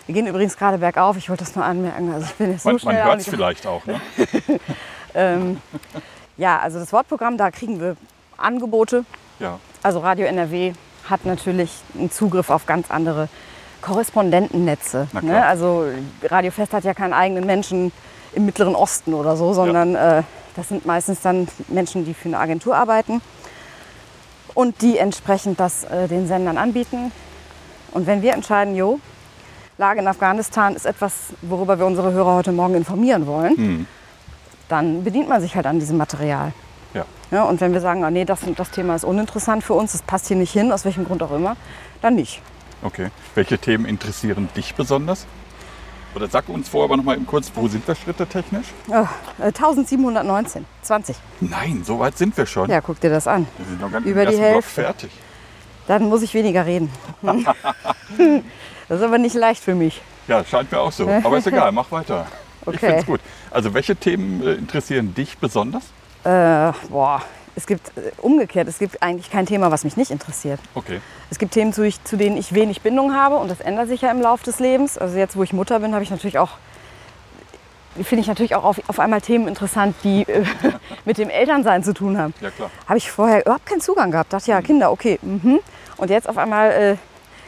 [0.06, 2.14] Wir gehen übrigens gerade bergauf, ich wollte das nur anmerken.
[2.14, 3.86] Also ich bin jetzt so Man, hört es vielleicht auch.
[3.86, 4.00] Ne?
[5.16, 5.62] Ähm,
[6.38, 7.96] ja, also das Wortprogramm, da kriegen wir
[8.36, 9.06] Angebote.
[9.40, 9.60] Ja.
[9.84, 10.74] Also Radio NRW
[11.08, 13.30] hat natürlich einen Zugriff auf ganz andere
[13.84, 15.08] Korrespondentennetze.
[15.22, 15.46] Ne?
[15.46, 15.86] Also
[16.24, 17.92] Radio Fest hat ja keinen eigenen Menschen
[18.34, 20.24] im Mittleren Osten oder so, sondern äh,
[20.56, 23.22] das sind meistens dann Menschen, die für eine Agentur arbeiten
[24.54, 27.12] und die entsprechend das äh, den Sendern anbieten.
[27.92, 29.00] Und wenn wir entscheiden, jo,
[29.78, 33.88] Lage in Afghanistan ist etwas, worüber wir unsere Hörer heute Morgen informieren wollen, Hm.
[34.70, 36.54] dann bedient man sich halt an diesem Material.
[36.94, 37.06] Ja.
[37.32, 40.04] Ja, und wenn wir sagen, ah, nee, das, das Thema ist uninteressant für uns, das
[40.04, 41.56] passt hier nicht hin, aus welchem Grund auch immer,
[42.02, 42.42] dann nicht.
[42.84, 43.10] Okay.
[43.34, 45.26] Welche Themen interessieren dich besonders?
[46.16, 48.68] Oder sag uns vorher aber noch mal kurz, wo sind wir schrittetechnisch?
[48.90, 49.08] Oh,
[49.40, 51.16] äh, 1719, 20.
[51.42, 52.70] Nein, so weit sind wir schon.
[52.70, 53.48] Ja, guck dir das an.
[53.58, 54.82] Wir sind noch ganz Über im die ersten Block Hälfte.
[54.82, 55.12] fertig.
[55.88, 56.90] Dann muss ich weniger reden.
[57.22, 60.02] das ist aber nicht leicht für mich.
[60.28, 61.10] Ja, scheint mir auch so.
[61.10, 62.28] Aber ist egal, mach weiter.
[62.62, 62.78] Ich Okay.
[62.78, 63.20] finde es gut.
[63.52, 65.84] Also welche Themen äh, interessieren dich besonders?
[66.24, 67.22] Äh, boah,
[67.56, 70.60] es gibt äh, umgekehrt, es gibt eigentlich kein Thema, was mich nicht interessiert.
[70.76, 71.02] Okay.
[71.30, 74.02] Es gibt Themen, zu, ich, zu denen ich wenig Bindung habe und das ändert sich
[74.02, 74.98] ja im Laufe des Lebens.
[74.98, 76.52] Also jetzt, wo ich Mutter bin, habe ich natürlich auch,
[77.96, 80.44] finde ich natürlich auch auf, auf einmal Themen interessant, die äh,
[81.06, 82.34] mit dem Elternsein zu tun haben.
[82.42, 82.70] Ja klar.
[82.88, 84.34] Habe ich vorher überhaupt keinen Zugang gehabt.
[84.34, 85.20] Dachte ja, Kinder, okay.
[85.22, 85.60] Mhm.
[85.98, 86.96] Und jetzt auf einmal äh,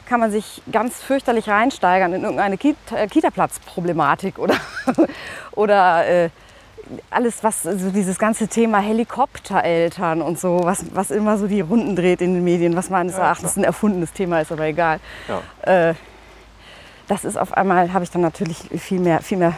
[0.06, 4.56] kann man sich ganz fürchterlich reinsteigern in irgendeine äh, Kita-Platz-Problematik oder,
[5.52, 6.30] oder äh,
[7.10, 11.96] alles, was so dieses ganze Thema Helikoptereltern und so, was, was immer so die Runden
[11.96, 13.64] dreht in den Medien, was meines Ja, Erachtens klar.
[13.64, 15.00] ein erfundenes Thema ist, aber egal.
[15.28, 15.90] Ja.
[15.90, 15.96] Äh,
[17.08, 19.54] das ist auf einmal, habe ich dann natürlich viel mehr, viel mehr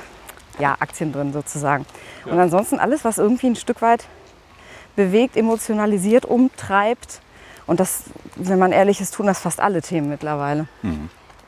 [0.59, 1.85] ja, Aktien drin sozusagen.
[2.25, 2.33] Ja.
[2.33, 4.05] Und ansonsten alles, was irgendwie ein Stück weit
[4.95, 7.21] bewegt, emotionalisiert, umtreibt.
[7.67, 8.03] Und das,
[8.35, 10.67] wenn man ehrlich ist, tun das fast alle Themen mittlerweile.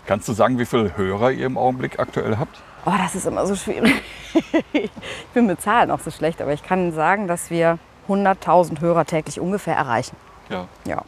[0.05, 2.61] Kannst du sagen, wie viele Hörer ihr im Augenblick aktuell habt?
[2.85, 3.93] Oh, das ist immer so schwierig.
[4.73, 4.91] ich
[5.33, 9.39] bin mit Zahlen auch so schlecht, aber ich kann sagen, dass wir 100.000 Hörer täglich
[9.39, 10.15] ungefähr erreichen.
[10.49, 10.67] Ja.
[10.85, 11.03] Ja.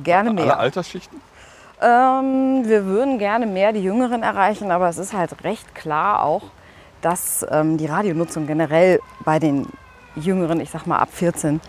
[0.00, 0.58] Gerne Alle mehr.
[0.58, 1.20] Altersschichten?
[1.80, 6.42] Ähm, wir würden gerne mehr die Jüngeren erreichen, aber es ist halt recht klar auch,
[7.00, 9.66] dass ähm, die Radionutzung generell bei den
[10.16, 11.60] Jüngeren, ich sag mal ab 14,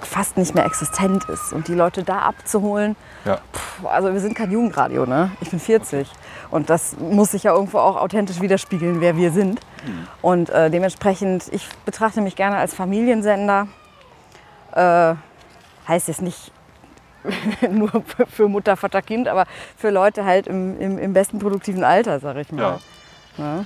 [0.00, 1.52] fast nicht mehr existent ist.
[1.52, 3.38] Und die Leute da abzuholen, Ja.
[3.52, 5.30] pff, also wir sind kein Jugendradio, ne?
[5.40, 6.10] Ich bin 40.
[6.54, 9.58] Und das muss sich ja irgendwo auch authentisch widerspiegeln, wer wir sind.
[10.22, 13.66] Und äh, dementsprechend, ich betrachte mich gerne als Familiensender.
[14.72, 15.14] Äh,
[15.88, 16.52] heißt jetzt nicht
[17.70, 17.90] nur
[18.28, 22.36] für- Mutter, Vater, Kind, aber für Leute halt im, im, im besten produktiven Alter, sag
[22.36, 22.78] ich mal.
[23.36, 23.64] Ja.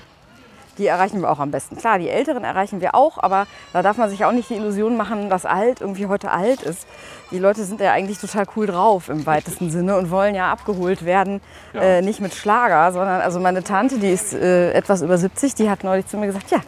[0.79, 1.77] Die erreichen wir auch am besten.
[1.77, 4.97] Klar, die Älteren erreichen wir auch, aber da darf man sich auch nicht die Illusion
[4.97, 6.87] machen, dass alt irgendwie heute alt ist.
[7.31, 11.05] Die Leute sind ja eigentlich total cool drauf im weitesten Sinne und wollen ja abgeholt
[11.05, 11.41] werden,
[11.73, 11.81] Ja.
[11.83, 15.69] äh, nicht mit Schlager, sondern also meine Tante, die ist äh, etwas über 70, die
[15.69, 16.61] hat neulich zu mir gesagt, ja,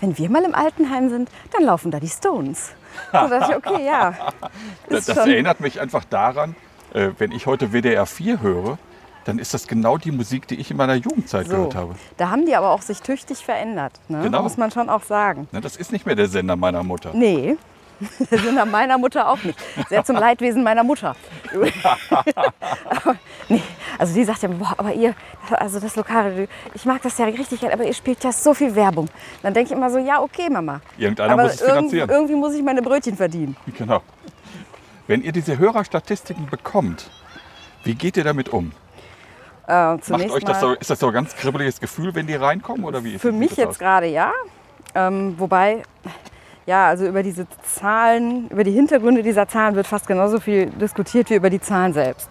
[0.00, 2.72] wenn wir mal im Altenheim sind, dann laufen da die Stones.
[3.12, 4.14] Da dachte ich, okay, ja.
[4.88, 6.54] Das, das erinnert mich einfach daran,
[6.92, 8.78] äh, wenn ich heute WDR 4 höre,
[9.24, 11.52] dann ist das genau die Musik, die ich in meiner Jugendzeit So.
[11.52, 11.94] gehört habe.
[12.16, 14.22] Da haben die aber auch sich tüchtig verändert, ne?
[14.22, 14.42] Genau.
[14.42, 15.48] muss man schon auch sagen.
[15.52, 17.10] Ne, das ist nicht mehr der Sender meiner Mutter.
[17.14, 17.56] Nee,
[18.30, 19.58] der Sinn meiner Mutter auch nicht.
[19.88, 21.14] Sehr zum Leidwesen meiner Mutter.
[22.90, 23.16] aber,
[23.48, 23.62] nee,
[23.98, 25.14] also die sagt ja, boah, aber ihr,
[25.50, 29.08] also das Lokale, ich mag das ja richtig, aber ihr spielt ja so viel Werbung.
[29.42, 30.80] Dann denke ich immer so, ja, okay, Mama.
[30.98, 32.10] Irgendeiner aber muss es finanzieren.
[32.10, 33.56] irgendwie muss ich meine Brötchen verdienen.
[33.78, 34.02] Genau.
[35.06, 37.10] Wenn ihr diese Hörerstatistiken bekommt,
[37.84, 38.72] Wie geht ihr damit um?
[39.66, 42.84] Äh, Macht euch das so, ist das so ein ganz kribbeliges Gefühl, wenn die reinkommen?
[42.84, 44.32] Oder wie Für mich jetzt gerade ja.
[44.94, 45.82] Ähm, wobei,
[46.66, 51.30] ja, also über diese Zahlen, über die Hintergründe dieser Zahlen wird fast genauso viel diskutiert
[51.30, 52.28] wie über die Zahlen selbst.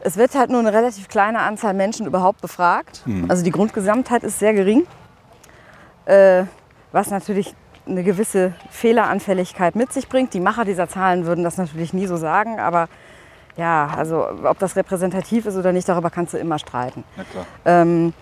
[0.00, 3.02] Es wird halt nur eine relativ kleine Anzahl Menschen überhaupt befragt.
[3.28, 4.86] Also die Grundgesamtheit ist sehr gering,
[6.04, 6.44] äh,
[6.92, 7.54] was natürlich
[7.86, 10.34] eine gewisse Fehleranfälligkeit mit sich bringt.
[10.34, 12.88] Die Macher dieser Zahlen würden das natürlich nie so sagen, aber
[13.56, 17.04] ja, also ob das repräsentativ ist oder nicht, darüber kannst du immer streiten.
[17.16, 17.46] Na klar.
[17.64, 18.12] Ähm,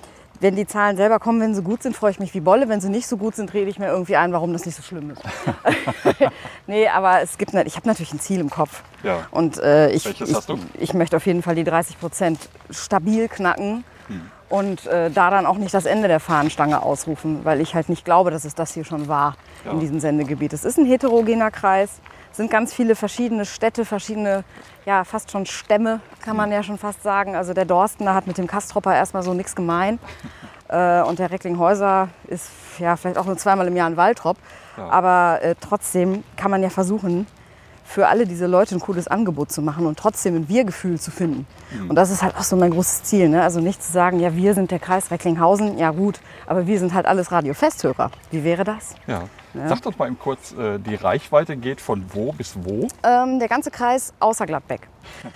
[0.41, 2.69] wenn die Zahlen selber kommen, wenn sie gut sind, freue ich mich wie Bolle.
[2.69, 4.83] Wenn sie nicht so gut sind, rede ich mir irgendwie ein, warum das nicht so
[4.83, 5.23] schlimm ist.
[6.67, 8.83] nee, aber es gibt, ich habe natürlich ein Ziel im Kopf.
[9.03, 9.27] Ja.
[9.31, 10.59] Und äh, ich, Welches ich, hast du?
[10.79, 13.85] ich möchte auf jeden Fall die 30 Prozent stabil knacken.
[14.55, 18.05] Und äh, da dann auch nicht das Ende der Fahnenstange ausrufen, weil ich halt nicht
[18.05, 19.73] glaube, dass es das hier schon war Ja.
[19.73, 20.53] in diesem Sendegebiet.
[20.53, 24.45] Es ist ein heterogener Kreis, es sind ganz viele verschiedene Städte, verschiedene,
[24.87, 27.35] ja fast schon Stämme, kann man ja schon fast sagen.
[27.35, 29.99] Also der Dorsten, da hat mit dem Kastropper erstmal so nichts gemein.
[30.69, 34.37] Äh, und der Recklinghäuser ist ja vielleicht auch nur zweimal im Jahr ein Waldrop.
[34.77, 34.89] Ja.
[34.89, 37.27] Aber äh, trotzdem kann man ja versuchen,
[37.85, 41.47] für alle diese Leute ein cooles Angebot zu machen und trotzdem ein Wir-Gefühl zu finden.
[41.89, 43.29] Und das ist halt auch so mein großes Ziel.
[43.29, 43.43] Ne?
[43.43, 46.95] Also nicht zu sagen, ja, wir sind der Kreis Recklinghausen, ja gut, aber wir sind
[46.95, 48.11] halt alles Radiofesthörer.
[48.31, 48.95] Wie wäre das?
[49.07, 49.25] Ja.
[49.69, 52.89] Sag doch mal eben kurz, äh, die Reichweite geht von wo bis wo?
[53.05, 54.89] Ähm, der ganze Kreis außer Gladbeck.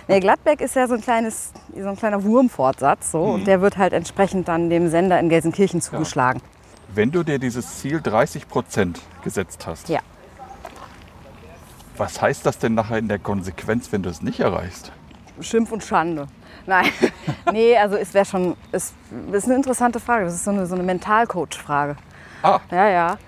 [0.09, 3.77] Nee, Gladbeck ist ja so ein, kleines, so ein kleiner Wurmfortsatz so, und der wird
[3.77, 6.41] halt entsprechend dann dem Sender in Gelsenkirchen zugeschlagen.
[6.93, 10.01] Wenn du dir dieses Ziel 30 Prozent gesetzt hast, Ja.
[11.99, 14.93] Was heißt das denn nachher in der Konsequenz, wenn du es nicht erreichst?
[15.41, 16.27] Schimpf und Schande.
[16.67, 16.87] Nein,
[17.53, 18.93] nee, also es wäre schon, es
[19.33, 20.25] ist eine interessante Frage.
[20.25, 21.97] Das ist so eine, so eine Mentalcoach-Frage.
[22.43, 23.19] Ah, Ja, ja.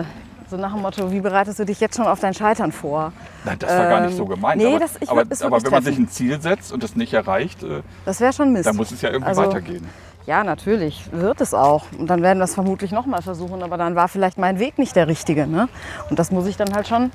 [0.00, 0.04] Äh,
[0.48, 3.12] so nach dem Motto, wie bereitest du dich jetzt schon auf dein Scheitern vor?
[3.44, 4.58] nein, das war gar nicht Ähm, so gemeint.
[4.60, 7.14] nee, aber das- ich aber, aber wenn man sich ein Ziel setzt und es nicht
[7.14, 8.66] erreicht, äh, Das wäre schon Mist.
[8.66, 9.86] dann muss es ja irgendwie Also, weitergehen.
[10.26, 11.86] Ja, natürlich, wird es auch.
[11.98, 14.94] Und dann werden wir es vermutlich nochmal versuchen, aber dann war vielleicht mein Weg nicht
[14.94, 15.46] der richtige.
[15.48, 15.68] Ne?
[16.10, 17.10] Und das muss ich dann halt schon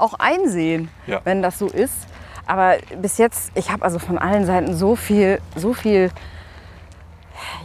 [0.00, 1.20] auch einsehen, Ja.
[1.24, 1.94] wenn das so ist.
[2.46, 6.10] Aber bis jetzt, ich habe also von allen Seiten so viel, so viel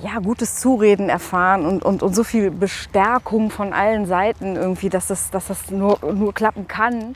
[0.02, 5.08] ja, gutes Zureden erfahren und, und, und so viel Bestärkung von allen Seiten irgendwie, dass
[5.08, 7.16] das, dass das nur, nur klappen kann.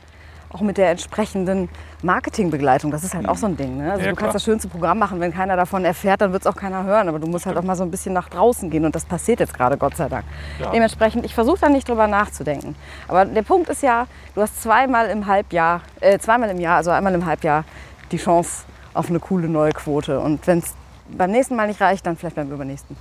[0.52, 1.68] Auch mit der entsprechenden
[2.02, 2.90] Marketingbegleitung.
[2.90, 3.78] Das ist halt auch so ein Ding.
[3.78, 3.92] Ne?
[3.92, 4.26] Also Ja, du klar.
[4.26, 7.08] kannst das schönste Programm machen, wenn keiner davon erfährt, dann wird es auch keiner hören.
[7.08, 9.38] Aber du musst halt auch mal so ein bisschen nach draußen gehen und das passiert
[9.38, 10.24] jetzt gerade, Gott sei Dank.
[10.58, 10.70] Ja.
[10.72, 12.74] Dementsprechend, ich versuche da nicht drüber nachzudenken.
[13.06, 16.90] Aber der Punkt ist ja, du hast zweimal im Halbjahr, äh, zweimal im Jahr, also
[16.90, 17.64] einmal im Halbjahr,
[18.10, 20.18] die Chance auf eine coole neue Quote.
[20.18, 20.74] Und wenn es
[21.16, 22.96] beim nächsten Mal nicht reicht, dann vielleicht beim übernächsten.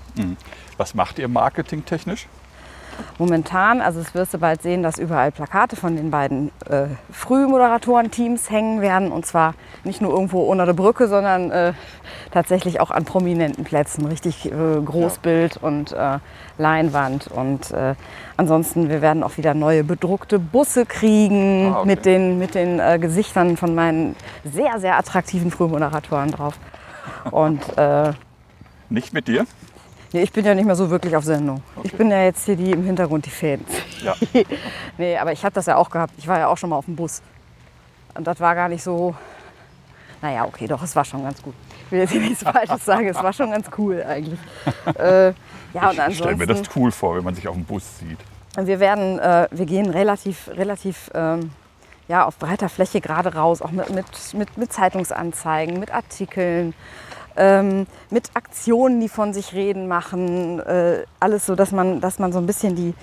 [0.78, 2.28] Was macht ihr marketingtechnisch?
[3.18, 8.50] Momentan, also es wirst du bald sehen, dass überall Plakate von den beiden äh, Frühmoderatorenteams
[8.50, 9.12] hängen werden.
[9.12, 11.74] Und zwar nicht nur irgendwo unter der Brücke, sondern äh,
[12.32, 14.06] tatsächlich auch an prominenten Plätzen.
[14.06, 14.52] Richtig äh,
[14.84, 16.20] Großbild und äh,
[16.58, 17.28] Leinwand.
[17.28, 17.96] Und äh,
[18.38, 21.88] ansonsten, wir werden auch wieder neue bedruckte Busse kriegen Ah, okay.
[21.88, 26.56] mit den, mit den äh, Gesichtern von meinen sehr, sehr attraktiven Frühmoderatoren drauf.
[27.32, 28.14] Und äh,
[28.90, 29.46] Nicht mit dir?
[30.14, 31.62] Nee, ich bin ja nicht mehr so wirklich auf Sendung.
[31.84, 31.98] Ich Okay.
[31.98, 33.66] bin ja jetzt hier die im Hintergrund die Fäden.
[34.04, 34.16] Ja.
[34.98, 36.14] Nee, aber ich habe das ja auch gehabt.
[36.18, 37.22] Ich war ja auch schon mal auf dem Bus.
[38.16, 39.16] Und das war gar nicht so.
[40.22, 41.54] Naja, okay, doch, es war schon ganz gut.
[41.86, 44.38] Ich will jetzt hier nichts Falsches sagen, es war schon ganz cool eigentlich.
[45.00, 45.28] äh,
[45.74, 46.80] ja, und Ich stelle mir das ansonsten.
[46.80, 48.18] cool vor, wenn man sich auf dem Bus sieht.
[48.58, 51.52] Wir werden, äh, wir gehen relativ, relativ ähm,
[52.10, 56.74] ja, auf breiter Fläche gerade raus, auch mit, mit, mit, mit Zeitungsanzeigen, mit Artikeln,
[57.36, 60.60] ähm, mit Aktionen, die von sich reden machen.
[60.60, 62.94] Äh, alles so, dass man, dass man so ein bisschen die,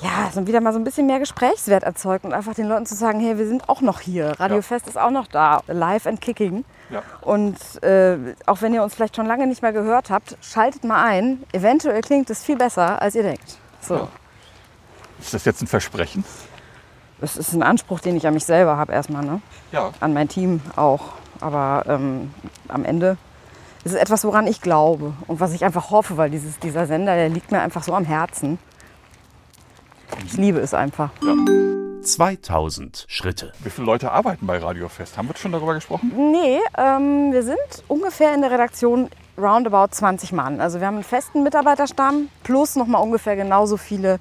[0.00, 2.94] ja, so wieder mal so ein bisschen mehr Gesprächswert erzeugt und einfach den Leuten zu
[2.94, 4.38] sagen, hey, wir sind auch noch hier.
[4.38, 4.62] Radio Ja.
[4.62, 6.64] Fest ist auch noch da, live and kicking.
[6.90, 7.02] Ja.
[7.22, 11.02] Und äh, auch wenn ihr uns vielleicht schon lange nicht mehr gehört habt, schaltet mal
[11.02, 11.42] ein.
[11.52, 13.58] Eventuell klingt es viel besser, als ihr denkt.
[13.80, 13.94] So.
[13.94, 14.08] Ja.
[15.18, 16.24] Ist das jetzt ein Versprechen?
[17.20, 19.40] Das ist ein Anspruch, den ich an mich selber habe erstmal, ne?
[19.72, 19.90] Ja.
[20.00, 21.00] an mein Team auch.
[21.40, 22.32] Aber ähm,
[22.68, 23.16] am Ende
[23.84, 27.14] ist es etwas, woran ich glaube und was ich einfach hoffe, weil dieses, dieser Sender,
[27.14, 28.58] der liegt mir einfach so am Herzen.
[30.24, 31.10] Ich liebe es einfach.
[32.02, 33.52] 2000 Schritte.
[33.60, 35.18] Wie viele Leute arbeiten bei Radio Fest?
[35.18, 36.12] Haben wir schon darüber gesprochen?
[36.16, 40.60] Nee, ähm, wir sind ungefähr in der Redaktion roundabout 20 Mann.
[40.60, 44.18] Also wir haben einen festen Mitarbeiterstamm plus nochmal ungefähr genauso viele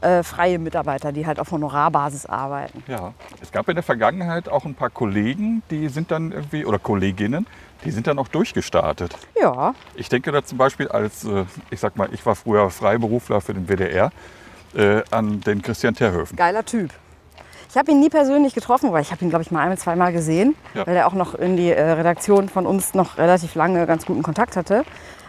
[0.00, 2.82] äh, freie Mitarbeiter, die halt auf Honorarbasis arbeiten.
[2.86, 3.12] Ja.
[3.42, 7.46] Es gab in der Vergangenheit auch ein paar Kollegen, die sind dann irgendwie, oder Kolleginnen,
[7.84, 9.16] die sind dann auch durchgestartet.
[9.40, 13.40] Ja, Ich denke da zum Beispiel als, äh, ich sag mal, ich war früher Freiberufler
[13.40, 14.10] für den WDR,
[14.74, 16.36] äh, an den Christian Terhöfen.
[16.36, 16.90] geiler Typ.
[17.70, 20.10] Ich habe ihn nie persönlich getroffen, weil ich habe ihn, glaube ich, mal ein, zweimal
[20.12, 20.86] gesehen, Ja.
[20.86, 24.22] weil er auch noch in die äh, Redaktion von uns noch relativ lange ganz guten
[24.22, 24.84] Kontakt hatte.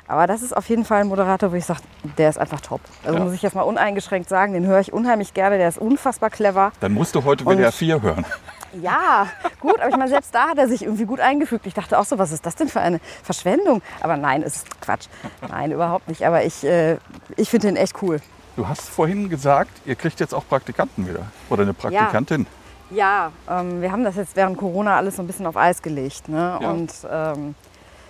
[0.09, 1.81] Aber das ist auf jeden Fall ein Moderator, wo ich sage,
[2.17, 2.81] der ist einfach top.
[3.05, 3.23] Also Ja.
[3.23, 6.71] muss ich jetzt mal uneingeschränkt sagen, den höre ich unheimlich gerne, der ist unfassbar clever.
[6.79, 8.25] Dann musst du heute WDR 4 hören.
[8.83, 9.25] Ja,
[9.61, 11.65] gut, aber ich meine, selbst da hat er sich irgendwie gut eingefügt.
[11.65, 13.81] Ich dachte auch so, was ist das denn für eine Verschwendung?
[14.01, 15.07] Aber nein, es ist Quatsch.
[15.49, 16.23] Nein, überhaupt nicht.
[16.27, 16.97] Aber ich, äh,
[17.35, 18.19] ich finde den echt cool.
[18.55, 21.25] Du hast vorhin gesagt, ihr kriegt jetzt auch Praktikanten wieder.
[21.49, 22.45] Oder eine Praktikantin.
[22.91, 26.29] Ja, ähm, wir haben das jetzt während Corona alles so ein bisschen auf Eis gelegt.
[26.29, 26.59] Ne?
[26.61, 26.69] Ja.
[26.69, 27.55] Und ähm,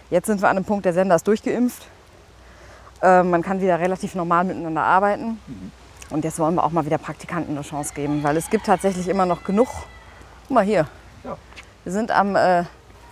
[0.10, 1.86] jetzt sind wir an einem Punkt, der Sender ist durchgeimpft.
[3.02, 5.40] Ähm, man kann wieder relativ normal miteinander arbeiten.
[6.10, 9.08] Und jetzt wollen wir auch mal wieder Praktikanten eine Chance geben, weil es gibt tatsächlich
[9.08, 9.68] immer noch genug.
[10.48, 10.88] Guck mal hier.
[11.24, 11.38] Ja.
[11.84, 12.64] Wir sind am äh,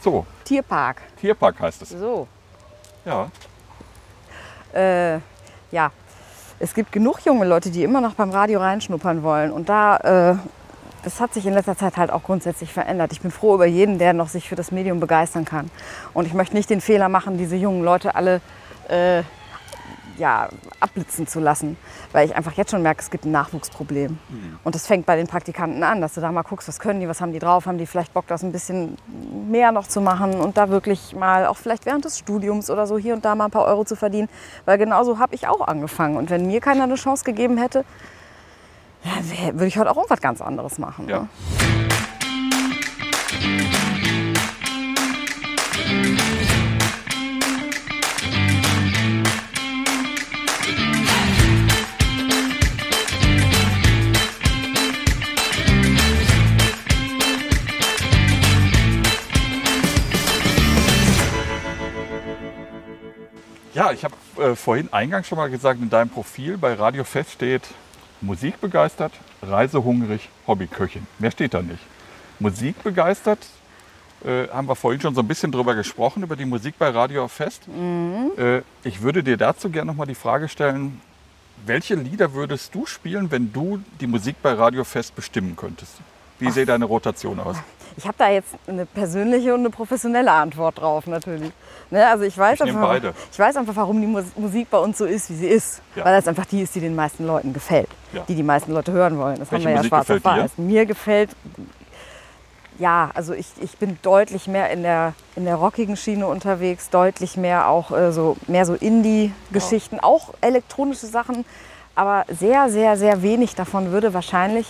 [0.01, 1.01] So, Tierpark.
[1.19, 1.89] Tierpark heißt es.
[1.89, 2.27] So.
[3.05, 3.29] Ja.
[4.73, 5.19] Äh,
[5.71, 5.91] ja,
[6.59, 9.51] es gibt genug junge Leute, die immer noch beim Radio reinschnuppern wollen.
[9.51, 10.35] Und da, äh,
[11.07, 13.13] das hat sich in letzter Zeit halt auch grundsätzlich verändert.
[13.13, 15.71] Ich bin froh über jeden, der noch sich für das Medium begeistern kann.
[16.13, 18.41] Und ich möchte nicht den Fehler machen, diese jungen Leute alle
[18.89, 19.23] äh,
[20.17, 20.49] ja,
[20.81, 21.77] abblitzen zu lassen.
[22.11, 24.17] Weil ich einfach jetzt schon merke, es gibt ein Nachwuchsproblem.
[24.65, 27.07] Und das fängt bei den Praktikanten an, dass du da mal guckst, was können die,
[27.07, 28.97] was haben die drauf, haben die vielleicht Bock, das ein bisschen
[29.49, 32.97] mehr noch zu machen und da wirklich mal auch vielleicht während des Studiums oder so
[32.97, 34.27] hier und da mal ein paar Euro zu verdienen.
[34.65, 36.17] Weil genauso habe ich auch angefangen.
[36.17, 37.85] Und wenn mir keiner eine Chance gegeben hätte,
[39.03, 41.07] ja, würde ich heute auch irgendwas ganz anderes machen.
[41.07, 41.21] Ja.
[41.21, 41.29] Ne?
[63.77, 67.33] Ja, ich habe äh, vorhin eingangs schon mal gesagt, in deinem Profil bei Radio Fest
[67.33, 67.61] steht
[68.21, 71.05] musikbegeistert, reisehungrig, Hobbyköchin.
[71.19, 71.81] Mehr steht da nicht.
[72.39, 73.39] Musikbegeistert,
[74.25, 77.27] äh, haben wir vorhin schon so ein bisschen drüber gesprochen, über die Musik bei Radio
[77.27, 77.63] Fest.
[78.37, 81.01] Äh, ich würde dir dazu gerne noch mal die Frage stellen,
[81.65, 85.93] welche Lieder würdest du spielen, wenn du die Musik bei Radio Fest bestimmen könntest?
[86.39, 87.57] Wie sähe deine Rotation aus?
[87.97, 91.51] Ich habe da jetzt eine persönliche und eine professionelle Antwort drauf natürlich.
[91.89, 93.13] Ne, also ich weiß, Ich einfach, beide.
[93.31, 95.81] ich weiß einfach, warum die Mus- Musik bei uns so ist, wie sie ist.
[95.95, 96.05] Ja.
[96.05, 97.89] Weil das einfach die ist, die den meisten Leuten gefällt.
[98.13, 98.23] Ja.
[98.27, 99.39] Die die meisten Leute hören wollen.
[99.39, 100.51] Das Welche haben wir ja schwarz auf weiß.
[100.57, 101.31] Mir gefällt,
[102.79, 107.35] ja, also ich, ich bin deutlich mehr in der, in der rockigen Schiene unterwegs, deutlich
[107.35, 111.45] mehr auch äh, so, mehr so Indie-Geschichten, auch elektronische Sachen.
[111.95, 114.67] Aber sehr, sehr, sehr wenig davon würde wahrscheinlich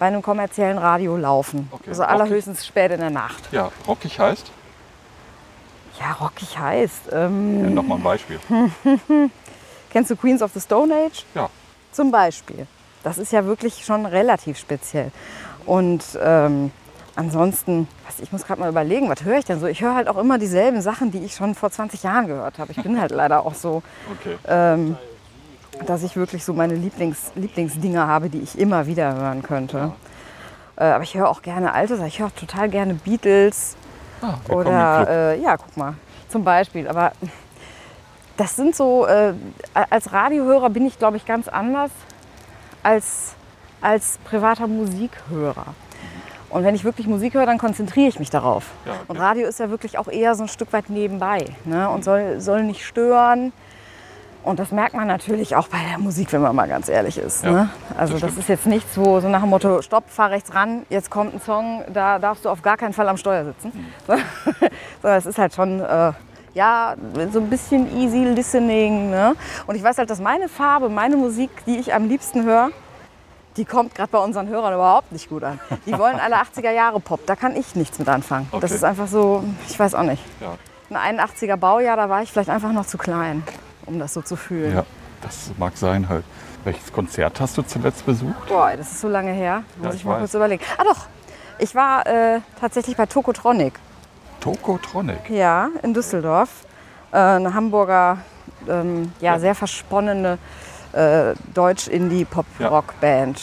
[0.00, 1.68] bei einem kommerziellen Radio laufen.
[1.70, 1.90] Okay.
[1.90, 3.52] Also allerhöchstens spät in der Nacht.
[3.52, 4.50] Ja, rockig heißt?
[6.00, 7.10] Ja, rockig heißt.
[7.12, 8.40] Ähm, Ja, Nochmal ein Beispiel.
[9.90, 11.26] Kennst du Queens of the Stone Age?
[11.34, 11.50] Ja,
[11.92, 12.66] Zum Beispiel.
[13.02, 15.12] Das ist ja wirklich schon relativ speziell.
[15.66, 16.70] Und ähm,
[17.14, 19.66] ansonsten, was, ich muss gerade mal überlegen, was höre ich denn so?
[19.66, 22.72] Ich höre halt auch immer dieselben Sachen, die ich schon vor 20 Jahren gehört habe.
[22.72, 23.82] Ich bin halt leider auch so,
[24.18, 24.38] okay.
[24.48, 24.96] ähm,
[25.86, 29.92] dass ich wirklich so meine Lieblings, Lieblingsdinger habe, die ich immer wieder hören könnte.
[30.76, 32.08] Äh, aber ich höre auch gerne alte Sachen.
[32.08, 33.76] Ich höre total gerne Beatles.
[34.22, 34.34] Ah.
[34.52, 35.94] Oder äh, ja, guck mal,
[36.28, 36.88] zum Beispiel.
[36.88, 37.12] Aber
[38.36, 39.34] das sind so, äh,
[39.72, 41.90] als Radiohörer bin ich, glaube ich, ganz anders
[42.82, 43.34] als
[43.80, 45.66] als privater Musikhörer.
[46.50, 48.70] Und wenn ich wirklich Musik höre, dann konzentriere ich mich darauf.
[48.84, 49.00] Ja, okay.
[49.08, 51.88] Und Radio ist ja wirklich auch eher so ein Stück weit nebenbei ne?
[51.88, 53.52] und soll, soll nicht stören.
[54.42, 57.44] Und das merkt man natürlich auch bei der Musik, wenn man mal ganz ehrlich ist.
[57.44, 57.70] Ja, ne?
[57.96, 60.86] Also das das, ist jetzt nichts, wo so nach dem Motto, stopp, fahr rechts ran,
[60.88, 63.72] jetzt kommt ein Song, da darfst du auf gar keinen Fall am Steuer sitzen.
[64.08, 64.14] Mhm.
[65.02, 66.12] Sondern es ist halt schon, äh,
[66.54, 66.94] ja,
[67.32, 69.10] so ein bisschen easy listening.
[69.10, 69.34] Ne?
[69.66, 72.70] Und ich weiß halt, dass meine Farbe, meine Musik, die ich am liebsten höre,
[73.56, 75.60] die kommt gerade bei unseren Hörern überhaupt nicht gut an.
[75.84, 78.48] Die wollen alle 80er Jahre Pop, da kann ich nichts mit anfangen.
[78.52, 78.74] Das Okay.
[78.74, 80.22] ist einfach so, ich weiß auch nicht.
[80.40, 80.54] Ja.
[80.96, 83.42] Ein 81er Baujahr, da war ich vielleicht einfach noch zu klein,
[83.90, 84.74] um das so zu fühlen.
[84.76, 84.84] ja,
[85.20, 86.24] das mag sein halt.
[86.64, 88.46] Welches Konzert hast du zuletzt besucht?
[88.48, 89.64] Boah, das ist so lange her.
[89.76, 90.18] Muss Ja, ich ich mal weiß.
[90.20, 90.62] kurz überlegen.
[90.78, 91.06] Ah doch,
[91.58, 93.74] ich war äh, tatsächlich bei Tokotronic.
[94.40, 95.28] Tokotronic.
[95.30, 96.50] Ja, in Düsseldorf.
[97.12, 98.18] Äh, eine Hamburger,
[98.68, 99.38] ähm, ja, Ja.
[99.38, 100.38] sehr versponnene
[100.92, 103.40] äh, Deutsch-Indie-Pop-Rock-Band.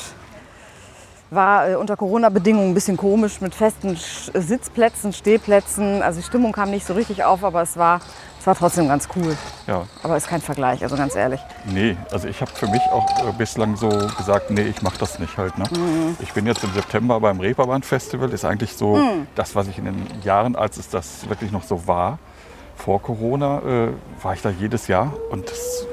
[1.29, 3.97] War äh, unter Corona-Bedingungen ein bisschen komisch mit festen
[4.33, 6.01] Sitzplätzen, Stehplätzen.
[6.01, 7.99] Also die Stimmung kam nicht so richtig auf, aber es war,
[8.39, 9.35] es war trotzdem ganz cool.
[9.67, 11.41] Ja, Aber ist kein Vergleich, also ganz ehrlich.
[11.65, 15.19] nee, also ich habe für mich auch äh, bislang so gesagt, nee, ich mache das
[15.19, 15.57] nicht halt.
[15.57, 15.65] Ne?
[16.21, 18.97] Ich bin jetzt im September beim Reeperbahn Festival, ist eigentlich so
[19.35, 22.19] das, was ich in den Jahren, als es das wirklich noch so war,
[22.77, 23.89] vor Corona, äh,
[24.21, 25.85] war ich da jedes Jahr und das,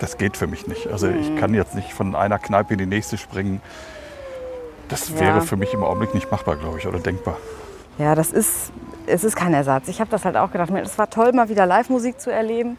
[0.00, 0.88] das geht für mich nicht.
[0.88, 3.60] Also ich kann jetzt nicht von einer Kneipe in die nächste springen.
[4.88, 5.20] Das Ja.
[5.20, 7.36] wäre für mich im Augenblick nicht machbar, glaube ich, oder denkbar.
[7.98, 8.72] Ja, das ist,
[9.06, 9.88] es ist kein Ersatz.
[9.88, 10.70] Ich habe das halt auch gedacht.
[10.70, 12.76] Es war toll, mal wieder Live-Musik zu erleben.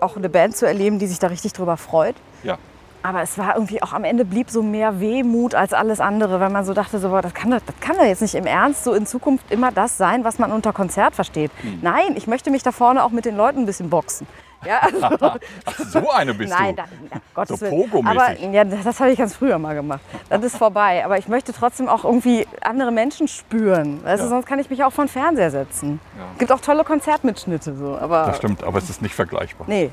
[0.00, 2.16] Auch eine Band zu erleben, die sich da richtig drüber freut.
[2.42, 2.58] Ja.
[3.04, 6.50] Aber es war irgendwie auch am Ende blieb so mehr Wehmut als alles andere, weil
[6.50, 8.84] man so dachte, so, boah, das, kann doch, das kann doch jetzt nicht im Ernst
[8.84, 11.50] so in Zukunft immer das sein, was man unter Konzert versteht.
[11.62, 11.80] Hm.
[11.82, 14.26] Nein, ich möchte mich da vorne auch mit den Leuten ein bisschen boxen.
[14.64, 15.00] Ja, also,
[15.64, 16.82] Ach, so eine bist Nein, du.
[17.10, 17.90] na, Gottes So Willen.
[17.90, 18.20] Pogo-mäßig.
[18.44, 20.00] Aber ja, das habe ich ganz früher mal gemacht.
[20.28, 21.04] Das ist vorbei.
[21.04, 24.00] Aber ich möchte trotzdem auch irgendwie andere Menschen spüren.
[24.02, 24.16] Du, Ja.
[24.18, 26.00] sonst kann ich mich auch vor den Fernseher setzen.
[26.18, 26.24] Ja.
[26.38, 27.98] Gibt auch tolle Konzertmitschnitte so.
[27.98, 29.66] Aber Das stimmt, aber es ist nicht vergleichbar.
[29.68, 29.90] nee.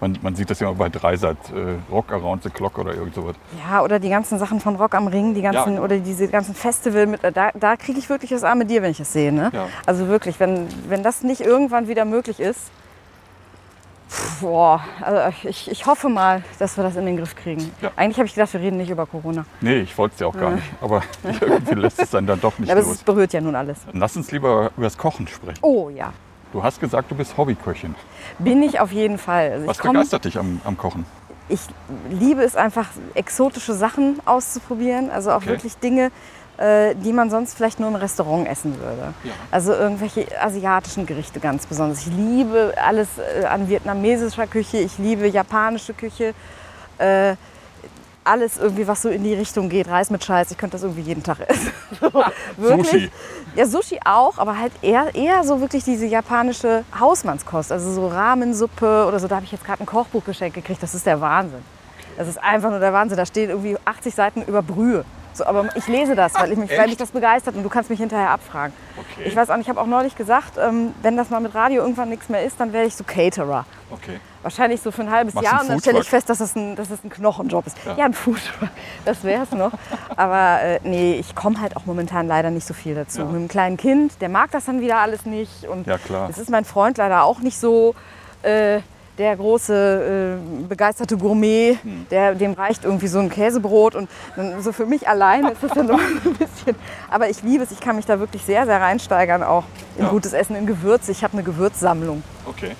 [0.00, 3.16] Man, man sieht das ja immer bei Dreisat, äh, Rock Around the Clock oder irgend
[3.16, 3.34] sowas.
[3.68, 5.82] Ja, oder die ganzen Sachen von Rock am Ring, die ganzen, genau.
[5.82, 8.98] oder diese ganzen Festival mit, da, da kriege ich wirklich das arme Dir, wenn ich
[8.98, 9.32] das sehe.
[9.32, 9.50] Ne?
[9.52, 9.66] Ja.
[9.86, 12.60] Also wirklich, wenn, wenn das nicht irgendwann wieder möglich ist,
[14.40, 17.70] boah, also ich, ich hoffe mal, dass wir das in den Griff kriegen.
[17.82, 17.90] Ja.
[17.96, 19.44] Eigentlich habe ich gedacht, wir reden nicht über Corona.
[19.60, 20.66] Nee, ich wollte es ja auch gar nicht.
[20.80, 21.02] Aber
[21.40, 22.96] irgendwie lässt es dann, dann doch nicht Aber es los.
[22.96, 23.78] ist- berührt ja nun alles.
[23.92, 25.58] Lass uns lieber über das Kochen sprechen.
[25.62, 26.12] Oh ja,
[26.52, 27.94] Du hast gesagt, du bist Hobbyköchin.
[28.38, 29.52] bin ich auf jeden Fall.
[29.52, 31.04] Also Was begeistert dich am, am Kochen?
[31.50, 31.60] ich
[32.10, 35.10] liebe es einfach, exotische Sachen auszuprobieren.
[35.10, 35.48] Also auch Okay.
[35.48, 36.10] wirklich Dinge,
[36.94, 39.14] die man sonst vielleicht nur im Restaurant essen würde.
[39.22, 39.30] Ja.
[39.50, 42.00] Also irgendwelche asiatischen Gerichte ganz besonders.
[42.00, 44.78] Ich liebe alles äh, an vietnamesischer Küche.
[44.78, 46.34] Ich liebe japanische Küche.
[46.98, 47.36] Äh,
[48.24, 49.88] alles irgendwie, was so in die Richtung geht.
[49.88, 50.50] Reis mit Scheiß.
[50.50, 51.72] Ich könnte das irgendwie jeden Tag essen.
[52.56, 52.90] wirklich.
[52.90, 53.10] Sushi.
[53.56, 57.72] Ja, Sushi auch, aber halt eher, eher so wirklich diese japanische Hausmannskost.
[57.72, 59.28] Also so Ramensuppe oder so.
[59.28, 60.82] Da habe ich jetzt gerade ein Kochbuch geschenkt gekriegt.
[60.82, 61.62] Das ist der Wahnsinn.
[62.16, 63.16] Das ist einfach nur der Wahnsinn.
[63.16, 65.04] Da stehen irgendwie 80 Seiten über Brühe.
[65.38, 67.90] So, aber ich lese das, weil, ich mich, weil mich das begeistert und du kannst
[67.90, 68.74] mich hinterher abfragen.
[68.96, 69.28] Okay.
[69.28, 71.82] Ich weiß auch nicht, ich habe auch neulich gesagt, ähm, wenn das mal mit Radio
[71.82, 73.64] irgendwann nichts mehr ist, dann werde ich so Caterer.
[73.90, 74.18] Okay.
[74.42, 76.74] Wahrscheinlich so für ein halbes Machst Jahr und dann stelle ich fest, dass das ein,
[76.76, 77.76] dass das ein Knochenjob ist.
[77.86, 77.96] Ja.
[77.96, 78.68] Ja, ein Foodtruck,
[79.04, 79.72] das wäre es noch.
[80.16, 83.20] Aber äh, nee, ich komme halt auch momentan leider nicht so viel dazu.
[83.20, 83.24] Ja.
[83.26, 85.66] Mit einem kleinen Kind, der mag das dann wieder alles nicht.
[85.68, 86.28] Und Ja, klar.
[86.28, 87.94] es ist mein Freund leider auch nicht so
[88.42, 88.80] äh,
[89.18, 92.06] der große, äh, begeisterte Gourmet, Hm.
[92.10, 93.94] der, dem reicht irgendwie so ein Käsebrot.
[93.96, 96.76] Und dann, so für mich alleine ist das dann noch ein bisschen.
[97.10, 99.64] Aber ich liebe es, ich kann mich da wirklich sehr, sehr reinsteigern, auch
[99.96, 100.10] in Ja.
[100.10, 101.10] gutes Essen, in Gewürze.
[101.12, 102.22] Ich habe eine Gewürzsammlung.
[102.46, 102.72] Okay.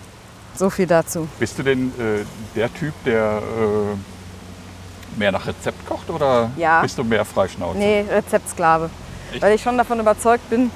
[0.55, 1.28] So viel dazu.
[1.39, 2.24] Bist du denn äh,
[2.57, 6.80] der Typ, der äh, mehr nach Rezept kocht oder Ja.
[6.82, 7.78] bist du mehr Freischnauze?
[7.78, 8.91] Nee, Rezeptsklave.
[9.32, 9.43] Echt?
[9.43, 10.70] Weil ich schon davon überzeugt bin,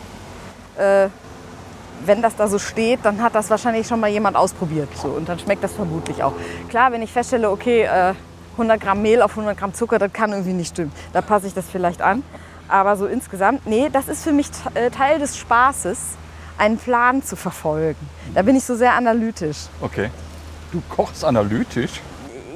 [0.77, 1.09] äh,
[2.07, 4.89] wenn das da so steht, dann hat das wahrscheinlich schon mal jemand ausprobiert.
[4.97, 6.33] So, und dann schmeckt das vermutlich auch.
[6.69, 8.15] Klar, wenn ich feststelle, okay, äh,
[8.53, 10.93] 100 Gramm Mehl auf 100 Gramm Zucker, das kann irgendwie nicht stimmen.
[11.13, 12.23] Da passe ich das vielleicht an.
[12.69, 15.99] Aber so insgesamt, nee, das ist für mich äh, Teil des Spaßes,
[16.59, 18.09] einen Plan zu verfolgen.
[18.35, 19.67] Da bin ich so sehr analytisch.
[19.81, 20.11] Okay.
[20.71, 22.01] Du kochst analytisch?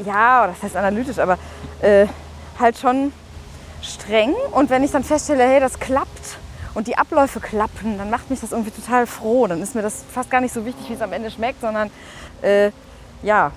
[0.04, 1.38] ja, das heißt analytisch, aber
[1.80, 2.06] äh,
[2.58, 3.12] halt schon
[3.82, 4.34] streng.
[4.52, 6.38] Und wenn ich dann feststelle, hey, das klappt
[6.76, 9.46] und die Abläufe klappen, dann macht mich das irgendwie total froh.
[9.46, 11.90] Dann ist mir das fast gar nicht so wichtig, wie es am Ende schmeckt, sondern
[12.42, 12.70] äh,
[13.22, 13.50] ja,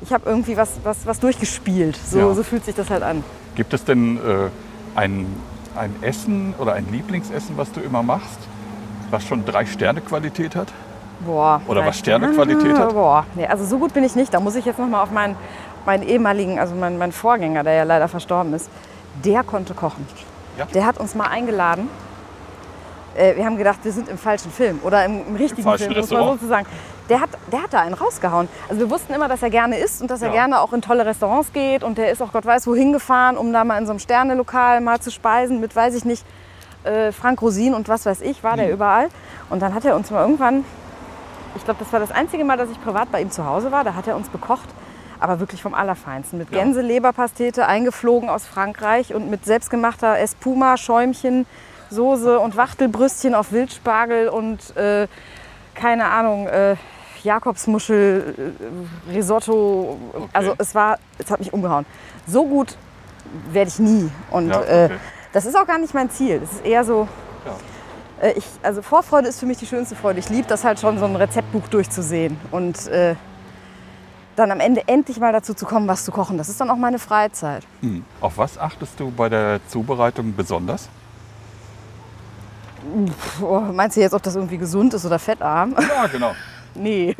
[0.00, 1.96] ich habe irgendwie was, was, was durchgespielt.
[1.96, 2.34] So, Ja.
[2.34, 3.22] so fühlt sich das halt an.
[3.54, 4.48] Gibt es denn äh,
[4.98, 5.26] ein,
[5.76, 8.38] ein Essen oder ein Lieblingsessen, was du immer machst,
[9.10, 10.68] was schon drei Sterne Qualität hat?
[11.20, 11.60] Boah.
[11.68, 11.98] Oder was.
[11.98, 12.94] Sternequalität hat?
[12.94, 14.32] Boah, nee, also so gut bin ich nicht.
[14.32, 15.36] Da muss ich jetzt noch mal auf meinen,
[15.84, 18.70] meinen ehemaligen, also meinen, meinen Vorgänger, der ja leider verstorben ist.
[19.22, 20.06] Der konnte kochen.
[20.58, 20.64] Ja?
[20.66, 21.88] Der hat uns mal eingeladen.
[23.14, 26.00] Äh, wir haben gedacht, wir sind im falschen Film oder im, im richtigen falschen Film,
[26.00, 26.66] muss man sozusagen.
[27.08, 28.48] Der hat, der hat da einen rausgehauen.
[28.68, 30.34] Also wir wussten immer, dass er gerne isst und dass er Ja.
[30.34, 31.84] gerne auch in tolle Restaurants geht.
[31.84, 34.80] Und der ist auch Gott weiß wohin gefahren, um da mal in so einem Sternelokal
[34.80, 36.24] mal zu speisen mit, weiß ich nicht,
[36.84, 38.58] äh, Frank Rosin und was weiß ich, war Hm.
[38.58, 39.08] der überall.
[39.50, 40.64] Und dann hat er uns mal irgendwann,
[41.56, 43.84] ich glaube, das war das einzige Mal, dass ich privat bei ihm zu Hause war,
[43.84, 44.68] da hat er uns bekocht.
[45.20, 46.38] Aber wirklich vom Allerfeinsten.
[46.38, 46.50] Mit.
[46.50, 51.46] Gänseleberpastete, eingeflogen aus Frankreich und mit selbstgemachter Espuma, Schäumchen,
[51.90, 55.06] Soße und Wachtelbrüstchen auf Wildspargel und äh,
[55.74, 56.76] keine Ahnung, äh,
[57.22, 58.52] Jakobsmuschel,
[59.08, 59.98] äh, Risotto.
[60.32, 61.86] Also es war, es hat mich umgehauen.
[62.26, 62.76] So gut
[63.50, 64.10] werde ich nie.
[64.30, 64.96] Und Ja, äh, okay.
[65.32, 66.40] das ist auch gar nicht mein Ziel.
[66.40, 67.08] Das ist eher so,
[67.46, 68.28] Ja.
[68.28, 70.18] äh, ich, also Vorfreude ist für mich die schönste Freude.
[70.20, 73.14] Ich liebe das halt schon, so ein Rezeptbuch durchzusehen und äh,
[74.36, 76.36] dann am Ende endlich mal dazu zu kommen, was zu kochen.
[76.38, 77.64] Das ist dann auch meine Freizeit.
[77.80, 78.04] Hm.
[78.20, 80.88] Auf was achtest du bei der Zubereitung besonders?
[83.38, 85.74] Puh, meinst du jetzt, ob das irgendwie gesund ist oder fettarm?
[85.78, 86.34] Ja, genau.
[86.76, 87.14] Nee.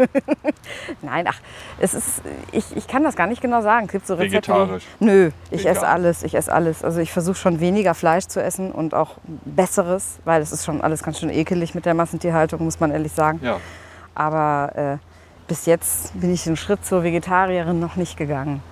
[1.03, 1.39] Nein, ach,
[1.79, 3.87] es ist, ich, ich kann das gar nicht genau sagen.
[3.87, 4.53] Es gibt so Rezepte.
[4.53, 4.85] Vegetarisch?
[4.99, 5.77] Nö, ich Vegan?
[5.77, 6.23] esse alles.
[6.25, 6.83] Ich esse alles.
[6.83, 9.13] Also ich versuche schon weniger Fleisch zu essen und auch
[9.45, 13.13] besseres, weil es ist schon alles ganz schön ekelig mit der Massentierhaltung, muss man ehrlich
[13.13, 13.41] sagen.
[13.43, 13.61] Ja.
[14.15, 14.97] Aber äh,
[15.47, 18.63] bis jetzt bin ich den Schritt zur Vegetarierin noch nicht gegangen.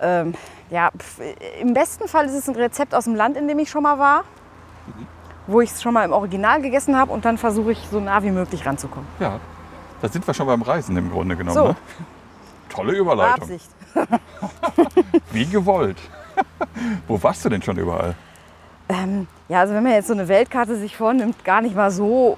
[0.00, 0.34] Ähm,
[0.70, 1.20] ja, pf,
[1.60, 3.98] im besten Fall ist es ein Rezept aus dem Land, in dem ich schon mal
[3.98, 4.24] war,
[5.46, 8.22] wo ich es schon mal im Original gegessen habe und dann versuche ich so nah
[8.22, 9.08] wie möglich ranzukommen.
[9.20, 9.38] Ja,
[10.02, 11.54] da sind wir schon beim Reisen im Grunde genommen.
[11.54, 11.68] So.
[11.68, 11.76] Ne?
[12.68, 13.42] Tolle Überleitung.
[13.42, 13.70] Absicht.
[15.32, 15.98] Wie gewollt.
[17.06, 18.14] Wo warst du denn schon überall?
[18.88, 22.36] Ähm, ja, also wenn man jetzt so eine Weltkarte sich vornimmt, gar nicht mal so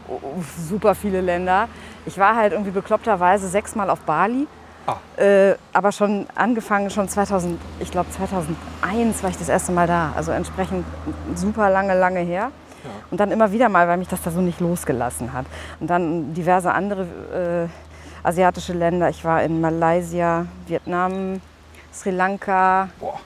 [0.69, 1.69] super viele Länder.
[2.07, 4.47] Ich war halt irgendwie bekloppterweise sechsmal auf Bali.
[4.87, 5.23] Ah.
[5.23, 10.13] Äh, aber schon angefangen, schon 2000, ich glaube 2001 war ich das erste Mal da.
[10.17, 10.87] Also entsprechend
[11.35, 12.51] super lange, lange her.
[13.11, 15.47] Und dann immer wieder mal, weil mich das da so nicht losgelassen hat.
[15.81, 19.09] Und dann diverse andere äh, asiatische Länder.
[19.09, 21.41] Ich war in Malaysia, Vietnam,
[21.93, 23.21] Sri Lanka, Boah,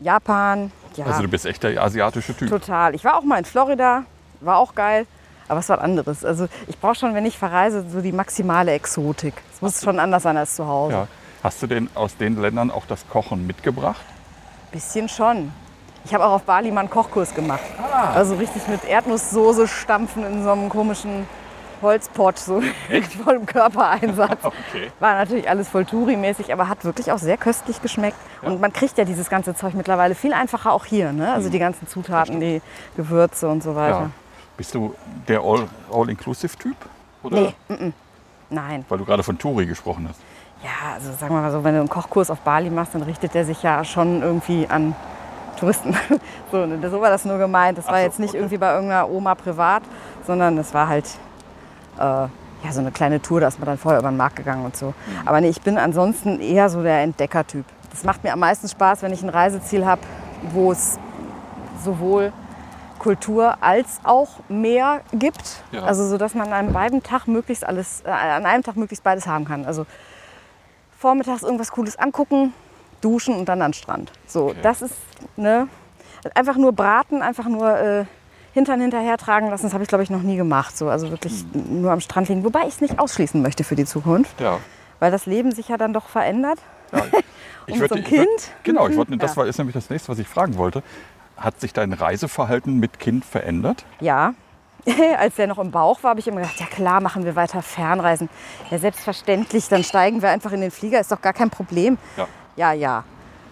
[0.00, 0.70] Japan.
[0.96, 1.06] Ja.
[1.06, 2.48] also du bist echt der asiatische Typ.
[2.48, 2.94] Total.
[2.94, 4.04] Ich war auch mal in Florida,
[4.40, 5.06] war auch geil,
[5.48, 6.24] aber es war was anderes.
[6.24, 9.34] Also ich brauche schon, wenn ich verreise, so die maximale Exotik.
[9.54, 10.92] Es muss schon anders sein als zu Hause.
[10.94, 11.08] Ja.
[11.42, 14.02] Hast du denn aus den Ländern auch das Kochen mitgebracht?
[14.70, 15.52] Bisschen schon.
[16.04, 17.60] Ich habe auch auf Bali mal einen Kochkurs gemacht.
[17.80, 18.12] Ah.
[18.14, 21.26] Also richtig mit Erdnusssoße stampfen in so einem komischen
[21.80, 24.38] Holzpott, so mit vollem Körpereinsatz.
[24.44, 24.90] Okay.
[25.00, 28.16] War natürlich alles voll Touri-mäßig, aber hat wirklich auch sehr köstlich geschmeckt.
[28.40, 31.12] Und man kriegt ja dieses ganze Zeug mittlerweile viel einfacher auch hier.
[31.12, 31.32] Ne?
[31.32, 32.62] Also die ganzen Zutaten, die
[32.96, 34.00] Gewürze und so weiter.
[34.00, 34.10] Ja.
[34.56, 34.94] Bist du
[35.28, 36.76] der All- All-Inclusive-Typ?
[37.30, 37.92] Nee, mm-mm.
[38.50, 38.84] nein.
[38.88, 40.20] Weil du gerade von Touri gesprochen hast.
[40.62, 43.34] Ja, also sagen wir mal so, wenn du einen Kochkurs auf Bali machst, dann richtet
[43.34, 44.94] der sich ja schon irgendwie an
[45.62, 45.94] Touristen.
[46.50, 47.78] so, ne, so war das nur gemeint.
[47.78, 48.38] Das Ach war so, jetzt nicht okay.
[48.38, 49.82] irgendwie bei irgendeiner Oma privat,
[50.26, 51.06] sondern das war halt
[51.98, 52.28] äh, ja,
[52.70, 54.86] so eine kleine Tour, da ist man dann vorher über den Markt gegangen und so.
[54.86, 54.94] Mhm.
[55.24, 57.64] Aber nee, ich bin ansonsten eher so der Entdeckertyp.
[57.90, 60.02] Das macht mir am meisten Spaß, wenn ich ein Reiseziel habe,
[60.50, 60.98] wo es
[61.84, 62.32] sowohl
[62.98, 65.62] Kultur als auch Meer gibt.
[65.70, 65.84] Ja.
[65.84, 69.28] Also so, dass man an einem Tag möglichst alles, äh, an einem Tag möglichst beides
[69.28, 69.64] haben kann.
[69.64, 69.86] Also
[70.98, 72.52] vormittags irgendwas Cooles angucken,
[73.02, 74.12] duschen und dann an den Strand.
[74.26, 74.58] So, Okay.
[74.62, 74.94] das ist
[75.36, 75.68] ne,
[76.34, 78.04] einfach nur braten, einfach nur äh,
[78.54, 79.64] Hintern hinterher tragen lassen.
[79.64, 80.76] Das habe ich glaube ich noch nie gemacht.
[80.76, 81.82] So, also wirklich Hm.
[81.82, 82.44] nur am Strand liegen.
[82.44, 84.58] Wobei ich es nicht ausschließen möchte für die Zukunft, Ja.
[85.00, 86.58] weil das Leben sich ja dann doch verändert.
[86.92, 87.02] ja.
[87.68, 88.50] Und würd- so ein würd- Kind?
[88.64, 90.82] genau, ich wollte, das war, ist nämlich das nächste, was ich fragen wollte.
[91.36, 93.84] Hat sich dein Reiseverhalten mit Kind verändert?
[94.00, 94.34] Ja.
[95.18, 97.62] Als der noch im Bauch war, habe ich immer gedacht, ja klar, machen wir weiter
[97.62, 98.28] Fernreisen.
[98.70, 101.98] Ja, selbstverständlich, dann steigen wir einfach in den Flieger, ist doch gar kein Problem.
[102.16, 102.26] Ja.
[102.56, 103.04] Ja, ja.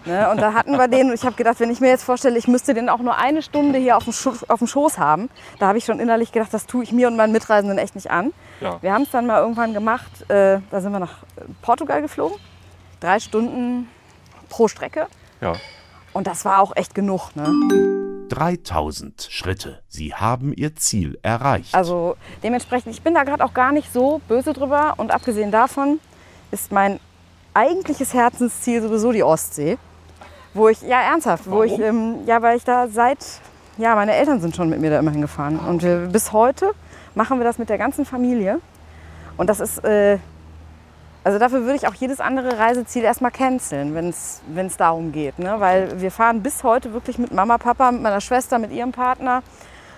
[0.05, 0.29] Ne?
[0.31, 2.47] Und da hatten wir den und ich habe gedacht, wenn ich mir jetzt vorstelle, ich
[2.47, 5.29] müsste den auch nur eine Stunde hier auf dem, Scho auf dem Schoß haben,
[5.59, 8.09] da habe ich schon innerlich gedacht, das tue ich mir und meinen Mitreisenden echt nicht
[8.09, 8.33] an.
[8.61, 8.81] Ja.
[8.81, 11.17] Wir haben es dann mal irgendwann gemacht, äh, da sind wir nach
[11.61, 12.35] Portugal geflogen,
[12.99, 13.87] drei Stunden
[14.49, 15.05] pro Strecke
[15.39, 15.53] Ja.
[16.13, 17.35] und das war auch echt genug.
[17.35, 17.51] Ne?
[18.29, 19.81] 3000 Schritte.
[19.87, 21.75] Sie haben Ihr Ziel erreicht.
[21.75, 24.93] Also dementsprechend, ich bin da gerade auch gar nicht so böse drüber.
[24.97, 25.99] Und abgesehen davon
[26.49, 26.99] ist mein
[27.53, 29.77] eigentliches Herzensziel sowieso die Ostsee.
[30.53, 33.19] Wo ich, ja ernsthaft, wo ich, ähm, ja, weil ich da seit,
[33.77, 35.59] ja, meine Eltern sind schon mit mir da immer hingefahren.
[35.59, 36.73] Und wir, bis heute
[37.15, 38.59] machen wir das mit der ganzen Familie.
[39.37, 40.17] Und das ist, äh,
[41.23, 45.39] also dafür würde ich auch jedes andere Reiseziel erstmal canceln, wenn es darum geht.
[45.39, 45.55] Ne?
[45.59, 49.43] Weil wir fahren bis heute wirklich mit Mama, Papa, mit meiner Schwester, mit ihrem Partner,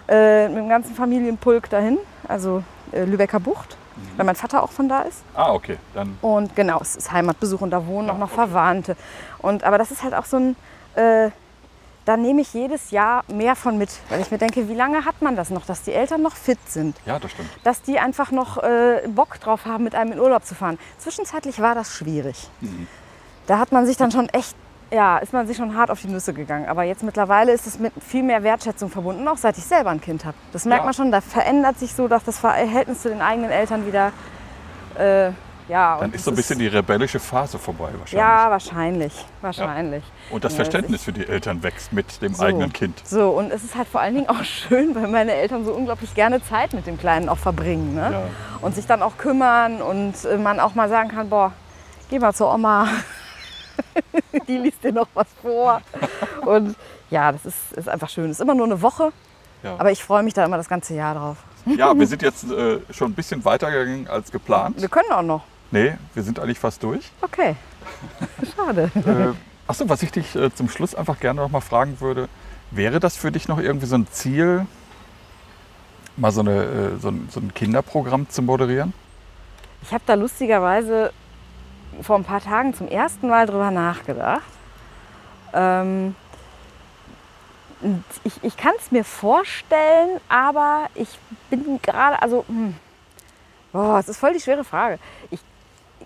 [0.07, 1.97] äh, mit dem ganzen Familienpulk dahin,
[2.27, 3.77] also äh, Lübecker Bucht,
[4.17, 5.23] weil mein Vater auch von da ist.
[5.35, 5.77] Ah, okay.
[5.93, 8.95] Dann Und genau, es ist Heimatbesuch und da wohnen auch noch Verwandte.
[9.39, 10.55] Und, aber das ist halt auch so ein,
[10.95, 11.29] äh,
[12.05, 15.21] da nehme ich jedes Jahr mehr von mit, weil ich mir denke, wie lange hat
[15.21, 17.49] man das noch, dass die Eltern noch fit sind, ja, das stimmt.
[17.63, 20.77] dass die einfach noch äh, Bock drauf haben, mit einem in Urlaub zu fahren.
[20.97, 22.49] Zwischenzeitlich war das schwierig.
[23.47, 24.55] Da hat man sich dann schon echt,
[24.93, 26.67] ja, ist man sich schon hart auf die Nüsse gegangen.
[26.67, 29.99] Aber jetzt mittlerweile ist es mit viel mehr Wertschätzung verbunden, auch seit ich selber ein
[30.01, 30.37] Kind habe.
[30.51, 30.85] Das merkt Ja.
[30.85, 34.11] man schon, da verändert sich so, dass das Verhältnis zu den eigenen Eltern wieder,
[34.97, 35.31] äh,
[35.69, 35.97] ja.
[35.99, 38.11] Dann ist so ein bisschen die rebellische Phase vorbei wahrscheinlich.
[38.13, 40.03] Ja, wahrscheinlich, wahrscheinlich.
[40.29, 42.43] Und das Ja, Verständnis für die Eltern wächst mit dem So.
[42.43, 43.01] eigenen Kind.
[43.07, 46.13] So, und es ist halt vor allen Dingen auch schön, weil meine Eltern so unglaublich
[46.15, 47.95] gerne Zeit mit dem Kleinen auch verbringen.
[47.95, 48.09] Ne?
[48.11, 48.21] Ja.
[48.61, 51.53] Und sich dann auch kümmern und äh, man auch mal sagen kann, boah,
[52.09, 52.87] geh mal zur Oma.
[54.47, 55.81] Die liest dir noch was vor.
[56.45, 56.75] Und
[57.09, 58.25] ja, das ist, ist einfach schön.
[58.25, 59.11] Es ist immer nur eine Woche,
[59.63, 59.75] Ja.
[59.77, 61.37] aber ich freue mich da immer das ganze Jahr drauf.
[61.65, 64.81] Ja, wir sind jetzt äh, schon ein bisschen weitergegangen als geplant.
[64.81, 65.43] Wir können auch noch.
[65.71, 67.11] Nee, wir sind eigentlich fast durch.
[67.21, 67.55] Okay.
[68.55, 68.91] Schade.
[68.95, 69.33] äh,
[69.67, 72.29] achso, was ich dich äh, zum Schluss einfach gerne noch mal fragen würde,
[72.71, 74.65] wäre das für dich noch irgendwie so ein Ziel,
[76.17, 78.93] mal so, eine, äh, so, ein, so ein Kinderprogramm zu moderieren?
[79.81, 81.11] Ich habe da lustigerweise
[82.01, 84.41] vor ein paar Tagen zum ersten Mal drüber nachgedacht.
[85.53, 86.15] Ähm,
[88.23, 91.09] ich ich kann es mir vorstellen, aber ich
[91.49, 92.75] bin gerade, also, hm,
[93.71, 94.99] boah, es ist voll die schwere Frage.
[95.31, 95.41] Ich,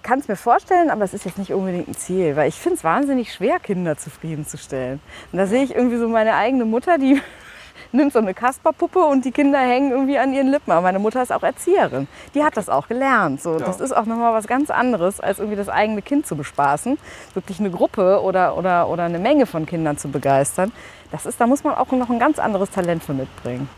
[0.08, 2.78] kann es mir vorstellen, aber es ist jetzt nicht unbedingt ein Ziel, weil ich finde
[2.78, 5.02] es wahnsinnig schwer, Kinder zufriedenzustellen.
[5.32, 7.22] Und da sehe ich irgendwie so meine eigene Mutter, die
[7.92, 10.72] nimmt so eine Kasperpuppe und die Kinder hängen irgendwie an ihren Lippen.
[10.72, 12.08] Aber meine Mutter ist auch Erzieherin.
[12.36, 13.42] Die hat das auch gelernt.
[13.42, 13.66] So, Ja.
[13.66, 16.98] Das ist auch nochmal was ganz anderes, als irgendwie das eigene Kind zu bespaßen.
[17.34, 20.72] Wirklich eine Gruppe oder, oder, oder eine Menge von Kindern zu begeistern.
[21.12, 23.70] Das ist, da muss man auch noch ein ganz anderes Talent für mitbringen.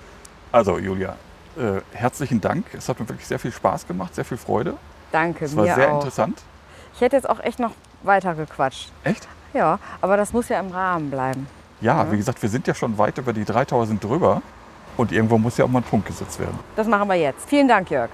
[0.52, 1.16] Also Julia,
[1.58, 2.66] äh, herzlichen Dank.
[2.74, 4.76] Es hat mir wirklich sehr viel Spaß gemacht, sehr viel Freude.
[5.12, 5.96] Danke, Es war mir sehr auch.
[5.96, 6.42] interessant.
[6.96, 7.72] Ich hätte jetzt auch echt noch
[8.04, 8.92] weiter gequatscht.
[9.04, 9.28] Echt?
[9.54, 11.48] Ja, aber das muss ja im Rahmen bleiben.
[11.82, 12.12] Ja, mhm.
[12.12, 14.42] wie gesagt, wir sind ja schon weit über die 3000 drüber.
[14.98, 16.60] Und irgendwo muss ja auch mal ein Punkt gesetzt werden.
[16.76, 17.48] Das machen wir jetzt.
[17.48, 18.10] Vielen Dank, Jörg.